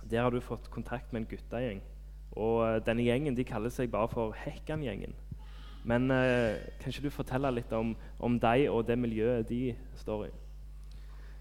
Der 0.05 0.23
har 0.23 0.31
du 0.31 0.40
fått 0.40 0.71
kontakt 0.71 1.12
med 1.12 1.23
en 1.23 1.31
guttegjeng. 1.31 1.83
Og 2.33 2.62
uh, 2.64 2.79
Denne 2.85 3.05
gjengen 3.05 3.37
de 3.37 3.45
kaller 3.45 3.73
seg 3.73 3.90
bare 3.92 4.09
for 4.12 4.37
Hekkan-gjengen. 4.45 5.14
Men 5.88 6.11
eh, 6.14 6.61
kan 6.79 6.92
ikke 6.92 7.09
du 7.09 7.11
fortelle 7.11 7.51
litt 7.57 7.73
om, 7.75 7.90
om 8.23 8.37
deg 8.38 8.68
og 8.71 8.85
det 8.87 8.95
miljøet 9.03 9.49
de 9.49 9.73
står 9.99 10.29
i? 10.29 10.31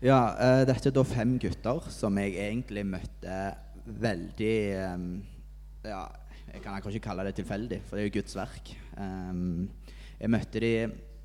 Ja, 0.02 0.22
eh, 0.34 0.64
dette 0.66 0.90
er 0.90 0.96
da 0.96 1.04
fem 1.06 1.36
gutter 1.42 1.86
som 1.94 2.18
jeg 2.18 2.34
egentlig 2.42 2.88
møtte 2.90 3.36
veldig 3.86 4.56
eh, 4.74 5.06
Ja, 5.86 6.02
jeg 6.52 6.64
kan 6.64 6.82
ikke 6.82 7.06
kalle 7.06 7.28
det 7.28 7.36
tilfeldig, 7.38 7.80
for 7.86 7.98
det 7.98 8.04
er 8.04 8.10
jo 8.10 8.18
Guds 8.18 8.36
verk. 8.36 8.74
Um, 8.98 9.70
jeg, 10.20 10.30
møtte 10.30 10.60
de, 10.62 10.74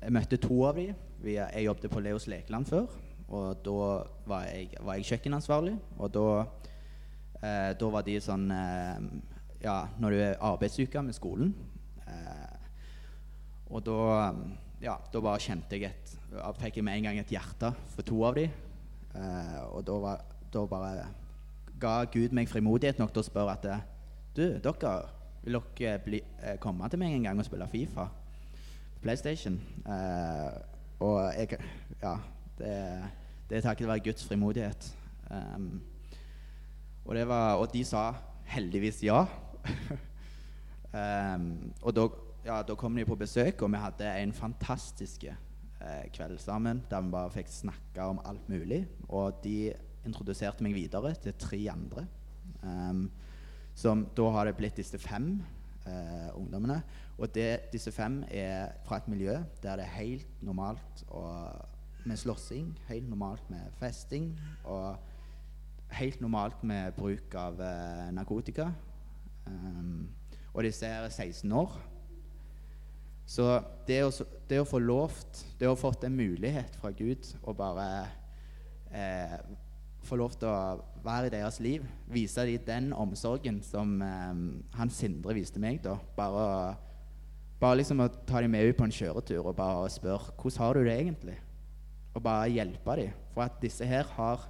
jeg 0.01 0.13
møtte 0.15 0.39
to 0.41 0.61
av 0.69 0.77
dem. 0.79 0.93
Jeg 1.25 1.65
jobbet 1.65 1.91
på 1.91 2.01
Leos 2.05 2.29
Lekeland 2.31 2.69
før. 2.69 2.87
Og 3.27 3.59
da 3.65 3.89
var 4.29 4.45
jeg, 4.47 4.69
var 4.79 4.95
jeg 4.95 5.09
kjøkkenansvarlig. 5.09 5.73
Og 5.99 6.13
da, 6.15 6.27
eh, 7.41 7.73
da, 7.75 7.89
var 7.91 8.05
de 8.07 8.15
sånn 8.23 8.47
eh, 8.55 9.03
Ja, 9.63 9.87
når 9.99 10.13
du 10.13 10.21
er 10.21 10.39
arbeidsuke 10.45 11.01
med 11.01 11.15
skolen 11.17 11.55
eh, 12.05 12.57
Og 13.73 13.81
da 13.85 14.33
Ja, 14.81 14.93
da 15.13 15.21
bare 15.23 15.41
kjente 15.41 15.79
jeg 15.79 15.89
et 15.89 16.13
Fikk 16.59 16.77
jeg 16.77 16.85
med 16.85 16.99
en 16.99 17.07
gang 17.07 17.19
et 17.19 17.31
hjerte 17.31 17.71
for 17.95 18.05
to 18.05 18.17
av 18.27 18.35
dem. 18.35 18.51
Eh, 19.15 19.59
og 19.71 19.85
da, 19.87 19.93
var, 20.03 20.23
da 20.53 20.63
bare 20.69 21.05
ga 21.79 21.93
Gud 22.11 22.35
meg 22.35 22.49
frimodighet 22.51 22.99
nok 22.99 23.13
til 23.15 23.23
å 23.23 23.25
spørre 23.25 23.55
at 23.55 23.67
Du, 24.35 24.43
dere, 24.61 24.91
vil 25.45 25.59
dere 25.79 26.01
bli, 26.03 26.19
eh, 26.43 26.59
komme 26.61 26.89
til 26.91 26.99
meg 27.01 27.15
en 27.15 27.29
gang 27.29 27.39
og 27.39 27.47
spille 27.47 27.67
Fifa? 27.71 28.09
PlayStation. 29.01 29.57
Eh, 29.87 30.51
og 30.99 31.33
jeg 31.37 31.57
Ja, 32.01 32.17
det, 32.59 32.73
det 33.49 33.57
er 33.57 33.61
takket 33.61 33.87
være 33.87 34.03
Guds 34.03 34.25
frimodighet. 34.27 34.91
Um, 35.31 35.81
og, 37.05 37.15
var, 37.27 37.55
og, 37.55 37.73
de 37.73 37.83
sa 37.83 38.13
heldigvis 38.51 39.03
ja. 39.03 39.25
Um, 40.93 41.49
og 41.85 41.95
da, 41.95 42.07
ja, 42.45 42.61
da, 42.67 42.75
kom 42.79 42.95
de 42.95 43.05
på 43.07 43.17
besøk, 43.19 43.61
og 43.61 43.71
vi 43.73 43.81
hadde 43.81 44.13
en 44.21 44.33
fantastisk 44.33 45.27
eh, 45.27 46.05
kveld 46.15 46.39
sammen 46.41 46.83
der 46.89 47.03
vi 47.03 47.13
bare 47.13 47.33
fikk 47.33 47.51
snakke 47.51 48.07
om 48.07 48.21
alt 48.25 48.49
mulig. 48.49 48.85
Og 49.09 49.41
de 49.43 49.73
introduserte 50.07 50.63
meg 50.63 50.77
videre 50.77 51.13
til 51.21 51.35
tre 51.39 51.59
andre. 51.71 52.07
Um, 52.63 53.07
som 53.77 54.07
Da 54.17 54.29
har 54.33 54.47
det 54.47 54.55
blitt 54.57 54.79
disse 54.79 54.97
fem 54.97 55.35
eh, 55.85 56.29
ungdommene. 56.33 56.81
Og 57.17 57.29
det, 57.33 57.69
disse 57.73 57.91
fem 57.93 58.23
er 58.29 58.73
fra 58.85 58.97
et 58.97 59.09
miljø 59.11 59.35
der 59.61 59.77
det 59.77 59.85
er 59.85 59.99
helt 59.99 60.41
normalt 60.41 61.03
med 62.07 62.17
slåssing, 62.17 62.71
helt 62.87 63.09
normalt 63.09 63.49
med 63.49 63.69
festing 63.79 64.31
og 64.63 64.97
helt 65.91 66.21
normalt 66.21 66.63
med 66.63 66.91
bruk 66.97 67.35
av 67.35 67.61
eh, 67.61 68.09
narkotika. 68.15 68.71
Um, 69.47 70.09
og 70.53 70.65
disse 70.65 70.85
er 70.85 71.09
16 71.09 71.51
år. 71.51 71.75
Så 73.27 73.45
det 73.87 73.99
å, 74.05 74.11
det 74.47 74.61
å 74.61 74.67
få 74.67 74.79
lovt, 74.79 75.43
det 75.59 75.67
å 75.67 75.73
ha 75.75 75.79
fått 75.79 76.05
en 76.07 76.15
mulighet 76.15 76.77
fra 76.79 76.93
Gud 76.95 77.27
å 77.43 77.53
bare 77.57 77.87
eh, 78.87 79.35
få 80.07 80.15
lov 80.15 80.37
til 80.39 80.47
å 80.47 81.01
være 81.03 81.27
i 81.27 81.33
deres 81.35 81.59
liv. 81.59 81.83
Vise 82.07 82.45
dem 82.47 82.63
den 82.65 82.89
omsorgen 82.95 83.59
som 83.67 83.97
eh, 84.01 84.31
han 84.79 84.93
Sindre 84.93 85.35
viste 85.35 85.59
meg. 85.59 85.81
da. 85.83 85.97
Bare, 86.15 86.77
bare 87.59 87.81
liksom 87.81 88.05
å 88.05 88.09
ta 88.23 88.41
dem 88.41 88.55
med 88.55 88.71
ut 88.71 88.79
på 88.79 88.87
en 88.87 88.95
kjøretur 88.95 89.43
og 89.43 89.57
bare 89.59 89.91
spørre 89.91 90.31
hvordan 90.39 90.63
har 90.63 90.79
du 90.79 90.87
det 90.87 90.97
egentlig. 90.97 91.37
Og 92.15 92.23
bare 92.23 92.49
hjelpe 92.55 92.99
dem. 93.01 93.23
For 93.35 93.45
at 93.45 93.59
disse 93.61 93.85
her 93.85 94.07
har 94.15 94.47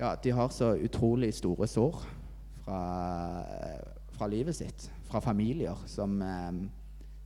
ja, 0.00 0.14
de 0.20 0.32
har 0.32 0.52
så 0.52 0.74
utrolig 0.80 1.32
store 1.36 1.66
sår 1.68 2.04
fra, 2.70 3.44
fra 4.14 4.28
livet 4.30 4.56
sitt. 4.56 4.90
Fra 5.10 5.20
familier 5.20 5.78
som 5.90 6.22
um, 6.22 6.60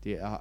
de 0.04 0.16
har, 0.20 0.40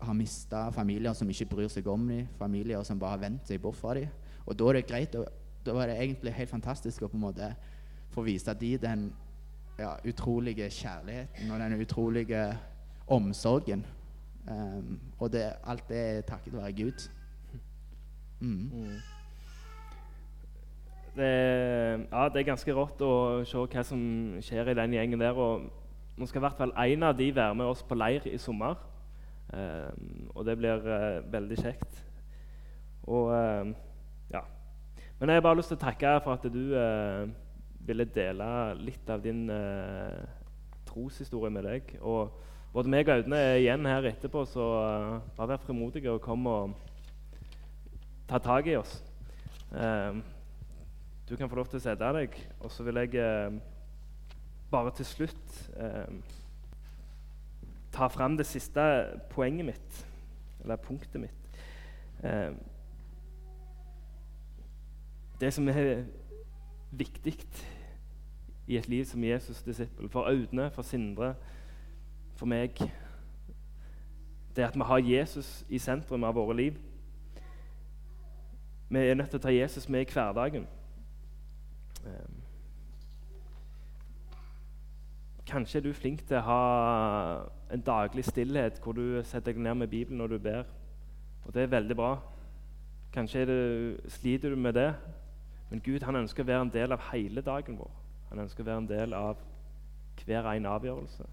har 0.00 0.16
mista 0.16 0.70
familier 0.74 1.14
som 1.14 1.30
ikke 1.30 1.48
bryr 1.54 1.70
seg 1.70 1.86
om 1.90 2.08
dem, 2.08 2.26
familier 2.38 2.82
som 2.86 2.98
bare 2.98 3.16
har 3.16 3.24
vendt 3.28 3.50
seg 3.50 3.62
bort 3.62 3.78
fra 3.78 3.94
dem. 3.98 4.10
Og 4.46 4.58
da 4.58 4.70
er 4.70 4.80
det 4.80 4.88
greit 4.88 5.14
da 5.60 5.74
var 5.76 5.90
det 5.90 5.98
egentlig 6.00 6.32
helt 6.32 6.50
fantastisk 6.50 7.04
å 7.04 7.10
på 7.12 7.18
en 7.18 7.26
måte 7.26 7.50
få 8.10 8.24
vise 8.24 8.54
de 8.56 8.70
den 8.80 9.10
ja, 9.78 9.92
utrolige 10.08 10.70
kjærligheten 10.72 11.52
og 11.52 11.60
den 11.60 11.80
utrolige 11.84 12.44
omsorgen. 13.12 13.84
Um, 14.48 14.98
og 15.18 15.32
det, 15.34 15.44
alt 15.68 15.88
det 15.88 16.00
er 16.00 16.22
takket 16.26 16.56
være 16.56 16.72
Gud. 16.72 17.08
Mm. 18.40 18.70
Mm. 18.72 19.19
Det, 21.16 21.30
ja, 22.06 22.28
det 22.30 22.40
er 22.40 22.48
ganske 22.52 22.74
rått 22.76 23.02
å 23.02 23.12
se 23.48 23.58
hva 23.58 23.84
som 23.84 24.00
skjer 24.44 24.70
i 24.70 24.78
den 24.78 24.94
gjengen 24.94 25.20
der. 25.20 25.36
og 25.36 25.68
Nå 26.16 26.28
skal 26.28 26.42
i 26.42 26.46
hvert 26.46 26.58
fall 26.58 26.74
én 26.84 27.04
av 27.06 27.16
de 27.18 27.30
være 27.34 27.56
med 27.56 27.66
oss 27.66 27.82
på 27.82 27.98
leir 27.98 28.26
i 28.30 28.38
sommer. 28.38 28.78
Eh, 29.50 29.90
og 30.34 30.44
det 30.46 30.58
blir 30.60 30.86
eh, 30.86 31.22
veldig 31.32 31.58
kjekt. 31.58 32.02
Og 33.10 33.32
uh, 33.34 33.72
men 35.20 35.28
jeg 35.28 35.36
har 35.36 35.42
bare 35.44 35.56
lyst 35.58 35.68
til 35.68 35.76
å 35.76 35.82
takke 35.82 36.10
for 36.24 36.32
at 36.32 36.44
du 36.48 36.70
eh, 36.80 37.26
ville 37.84 38.06
dele 38.08 38.44
litt 38.80 39.10
av 39.12 39.20
din 39.20 39.42
eh, 39.52 40.22
troshistorie 40.88 41.52
med 41.52 41.66
deg. 41.68 41.90
Og 42.00 42.38
både 42.72 42.88
meg 42.88 43.04
og 43.04 43.18
Audne 43.18 43.40
er 43.50 43.58
igjen 43.58 43.84
her 43.84 44.08
etterpå, 44.08 44.46
så 44.48 44.68
uh, 44.80 45.18
bare 45.36 45.52
vær 45.52 45.60
frimodige 45.66 46.14
og 46.14 46.22
kom 46.24 46.48
og 46.48 46.72
ta 48.30 48.40
tak 48.40 48.70
i 48.72 48.78
oss. 48.80 48.94
Uh, 49.74 50.22
du 51.30 51.36
kan 51.36 51.48
få 51.48 51.56
lov 51.56 51.70
til 51.70 51.78
å 51.78 51.84
sette 51.84 52.12
deg, 52.16 52.34
og 52.60 52.72
så 52.74 52.82
vil 52.82 53.00
jeg 53.04 53.14
eh, 53.22 53.58
bare 54.70 54.90
til 54.98 55.06
slutt 55.06 55.58
ta 57.92 58.06
fram 58.08 58.36
det 58.36 58.46
siste 58.46 58.80
poenget 59.30 59.66
mitt, 59.66 60.06
eller 60.62 60.76
punktet 60.76 61.20
mitt. 61.20 61.60
Eh, 62.22 62.52
det 65.40 65.52
som 65.54 65.68
er 65.68 66.04
viktig 66.90 67.36
i 68.66 68.76
et 68.76 68.88
liv 68.88 69.04
som 69.04 69.24
Jesus-disippel, 69.24 70.08
for 70.08 70.28
Audne, 70.28 70.70
for 70.70 70.82
Sindre, 70.82 71.34
for 72.36 72.46
meg, 72.46 72.76
det 74.56 74.64
er 74.64 74.68
at 74.68 74.76
vi 74.76 74.82
har 74.82 74.98
Jesus 74.98 75.64
i 75.68 75.78
sentrum 75.78 76.24
av 76.24 76.34
våre 76.34 76.56
liv. 76.56 76.76
Vi 78.88 78.98
er 78.98 79.14
nødt 79.14 79.30
til 79.30 79.38
å 79.38 79.42
ta 79.42 79.52
Jesus 79.54 79.88
med 79.88 80.00
i 80.00 80.12
hverdagen. 80.12 80.66
Ehm, 82.06 82.42
kanskje 85.46 85.78
er 85.78 85.82
du 85.82 85.92
flink 85.92 86.26
til 86.26 86.38
å 86.38 86.44
ha 86.46 86.60
en 87.70 87.82
daglig 87.86 88.24
stillhet 88.24 88.78
hvor 88.82 88.96
du 88.96 89.22
setter 89.24 89.52
deg 89.52 89.62
ned 89.62 89.82
med 89.82 89.90
Bibelen 89.92 90.18
når 90.22 90.34
du 90.34 90.38
ber. 90.38 90.68
Og 91.44 91.54
det 91.54 91.62
er 91.62 91.74
veldig 91.74 91.96
bra. 91.96 92.12
Kanskje 93.12 93.46
det, 93.46 93.60
sliter 94.12 94.50
du 94.50 94.56
med 94.56 94.74
det. 94.78 94.94
Men 95.70 95.80
Gud 95.80 96.02
han 96.02 96.22
ønsker 96.22 96.42
å 96.44 96.46
være 96.46 96.66
en 96.66 96.72
del 96.74 96.92
av 96.92 97.10
hele 97.12 97.42
dagen 97.46 97.78
vår. 97.78 97.90
Han 98.30 98.44
ønsker 98.46 98.62
å 98.62 98.70
være 98.70 98.84
en 98.84 98.90
del 98.90 99.14
av 99.14 99.36
hver 100.24 100.46
en 100.52 100.66
avgjørelse 100.66 101.26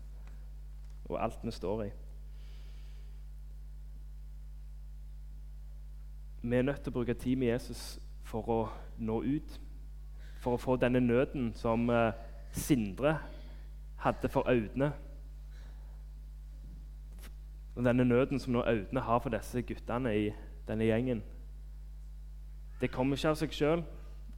og 1.08 1.24
alt 1.24 1.40
vi 1.44 1.52
står 1.52 1.84
i. 1.84 1.90
Vi 6.42 6.56
er 6.56 6.62
nødt 6.62 6.82
til 6.84 6.92
å 6.92 6.98
bruke 7.00 7.14
tid 7.14 7.36
med 7.36 7.48
Jesus 7.48 8.00
for 8.24 8.50
å 8.50 8.60
nå 8.98 9.22
ut. 9.24 9.60
For 10.48 10.56
å 10.56 10.60
få 10.64 10.78
denne 10.80 11.02
nøden 11.04 11.50
som 11.60 11.90
uh, 11.92 12.14
Sindre 12.56 13.18
hadde 14.00 14.30
for 14.32 14.48
Audne. 14.48 14.94
Og 17.76 17.84
denne 17.84 18.06
nøden 18.08 18.40
som 18.40 18.56
nå 18.56 18.62
Audne 18.64 19.04
har 19.04 19.20
for 19.20 19.36
disse 19.36 19.60
guttene 19.68 20.14
i 20.16 20.30
denne 20.70 20.88
gjengen. 20.88 21.20
Det 22.80 22.94
kommer 22.94 23.20
ikke 23.20 23.34
av 23.34 23.42
seg 23.42 23.60
sjøl. 23.60 23.84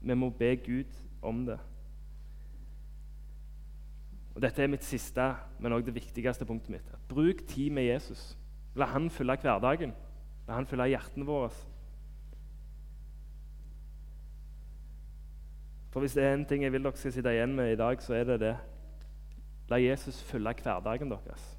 Vi 0.01 0.17
må 0.17 0.31
be 0.33 0.49
Gud 0.65 0.97
om 1.21 1.45
det. 1.45 1.59
Og 4.33 4.41
Dette 4.41 4.65
er 4.65 4.73
mitt 4.73 4.89
siste, 4.89 5.29
men 5.61 5.77
også 5.77 5.91
det 5.91 5.99
viktigste 5.99 6.49
punktet 6.49 6.73
mitt. 6.73 6.93
Bruk 7.13 7.45
tid 7.53 7.69
med 7.69 7.85
Jesus. 7.85 8.31
La 8.73 8.89
Han 8.95 9.11
fylle 9.13 9.37
hverdagen. 9.37 9.93
La 10.47 10.57
Han 10.57 10.65
fylle 10.65 10.89
hjertene 10.89 11.29
våre. 11.29 11.53
For 15.89 15.99
hvis 15.99 16.13
det 16.13 16.23
er 16.23 16.33
en 16.33 16.45
ting 16.45 16.63
jeg 16.63 16.73
vil 16.73 16.83
dere 16.83 16.97
skal 16.97 17.13
sitte 17.13 17.33
igjen 17.33 17.55
med 17.57 17.71
i 17.71 17.79
dag, 17.79 18.01
så 18.01 18.13
er 18.13 18.23
det 18.23 18.39
det. 18.43 18.55
La 19.69 19.77
Jesus 19.81 20.21
fylle 20.23 20.53
hverdagen 20.53 21.09
deres. 21.11 21.57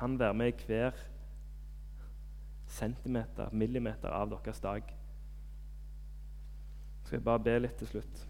Han 0.00 0.18
være 0.18 0.34
med 0.34 0.52
i 0.52 0.66
hver 0.66 0.90
centimeter, 2.66 3.48
millimeter 3.52 4.08
av 4.08 4.30
deres 4.30 4.60
dag. 4.60 4.82
Så 7.00 7.06
skal 7.06 7.16
jeg 7.16 7.24
bare 7.24 7.44
be 7.44 7.58
litt 7.58 7.76
til 7.78 7.86
slutt. 7.86 8.22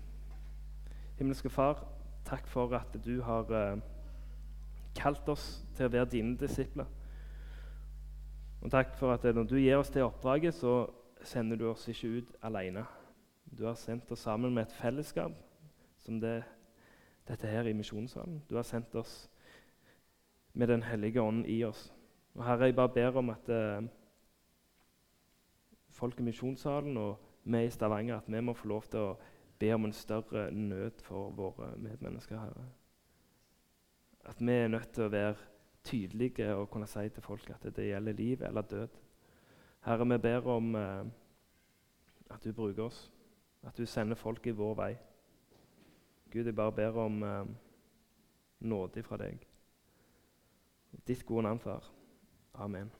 Himmelske 1.17 1.51
Far, 1.51 1.81
takk 2.25 2.47
for 2.47 2.75
at 2.77 2.99
du 3.05 3.23
har 3.25 3.49
uh, 3.51 3.79
kalt 4.97 5.29
oss 5.33 5.65
til 5.77 5.89
å 5.89 5.95
være 5.95 6.11
dine 6.12 6.37
disipler. 6.39 6.87
Og 8.61 8.71
takk 8.71 8.95
for 8.99 9.15
at 9.15 9.25
når 9.25 9.49
du 9.49 9.57
gir 9.57 9.79
oss 9.79 9.91
det 9.95 10.05
oppdraget, 10.05 10.55
så 10.55 10.87
sender 11.25 11.57
du 11.57 11.71
oss 11.71 11.89
ikke 11.89 12.19
ut 12.19 12.37
alene. 12.43 12.85
Du 13.57 13.64
har 13.64 13.75
sendt 13.75 14.11
oss 14.12 14.21
sammen 14.21 14.55
med 14.55 14.66
et 14.66 14.73
fellesskap 14.73 15.33
som 15.97 16.21
det, 16.21 16.42
dette 17.29 17.49
her 17.49 17.66
i 17.66 17.73
misjonssalen. 17.73 18.42
Du 18.51 18.57
har 18.57 18.62
sendt 18.62 18.95
oss 18.95 19.31
med 20.53 20.69
Den 20.69 20.83
hellige 20.83 21.23
ånden 21.23 21.47
i 21.47 21.64
oss. 21.64 21.92
Og 22.35 22.45
Herre, 22.45 22.64
jeg 22.64 22.77
bare 22.77 22.88
ber 22.88 23.16
om 23.16 23.31
at 23.31 23.49
eh, 23.49 23.88
folk 25.88 26.21
i 26.21 26.23
misjonssalen 26.23 26.97
og 26.97 27.16
vi 27.45 27.64
i 27.64 27.71
Stavanger 27.71 28.16
at 28.16 28.29
vi 28.29 28.40
må 28.40 28.53
få 28.53 28.69
lov 28.69 28.83
til 28.90 29.01
å 29.01 29.16
be 29.59 29.73
om 29.75 29.85
en 29.88 29.92
større 29.92 30.51
nød 30.53 31.01
for 31.05 31.31
våre 31.31 31.73
medmennesker. 31.77 32.38
Herre. 32.40 32.69
At 34.25 34.40
vi 34.40 34.53
er 34.53 34.69
nødt 34.69 34.92
til 34.92 35.07
å 35.07 35.12
være 35.12 35.37
tydelige 35.85 36.55
og 36.55 36.71
kunne 36.71 36.88
si 36.90 37.09
til 37.09 37.23
folk 37.23 37.51
at 37.51 37.69
det 37.77 37.88
gjelder 37.88 38.12
liv 38.12 38.42
eller 38.42 38.62
død. 38.62 38.97
Herre, 39.87 40.09
vi 40.12 40.19
ber 40.19 40.49
om 40.51 40.75
eh, 40.75 41.05
at 42.31 42.45
du 42.45 42.53
bruker 42.53 42.88
oss, 42.88 43.12
at 43.67 43.79
du 43.79 43.87
sender 43.87 44.17
folk 44.17 44.47
i 44.47 44.55
vår 44.55 44.75
vei. 44.75 44.93
Gud, 46.31 46.45
jeg 46.45 46.55
bare 46.55 46.73
ber 46.73 46.99
om 47.03 47.23
eh, 47.23 47.47
nåde 48.61 49.03
fra 49.03 49.19
deg. 49.21 49.43
Ditt 51.07 51.27
gode 51.27 51.43
navn, 51.43 51.61
far. 51.61 51.91
Amen. 52.55 52.91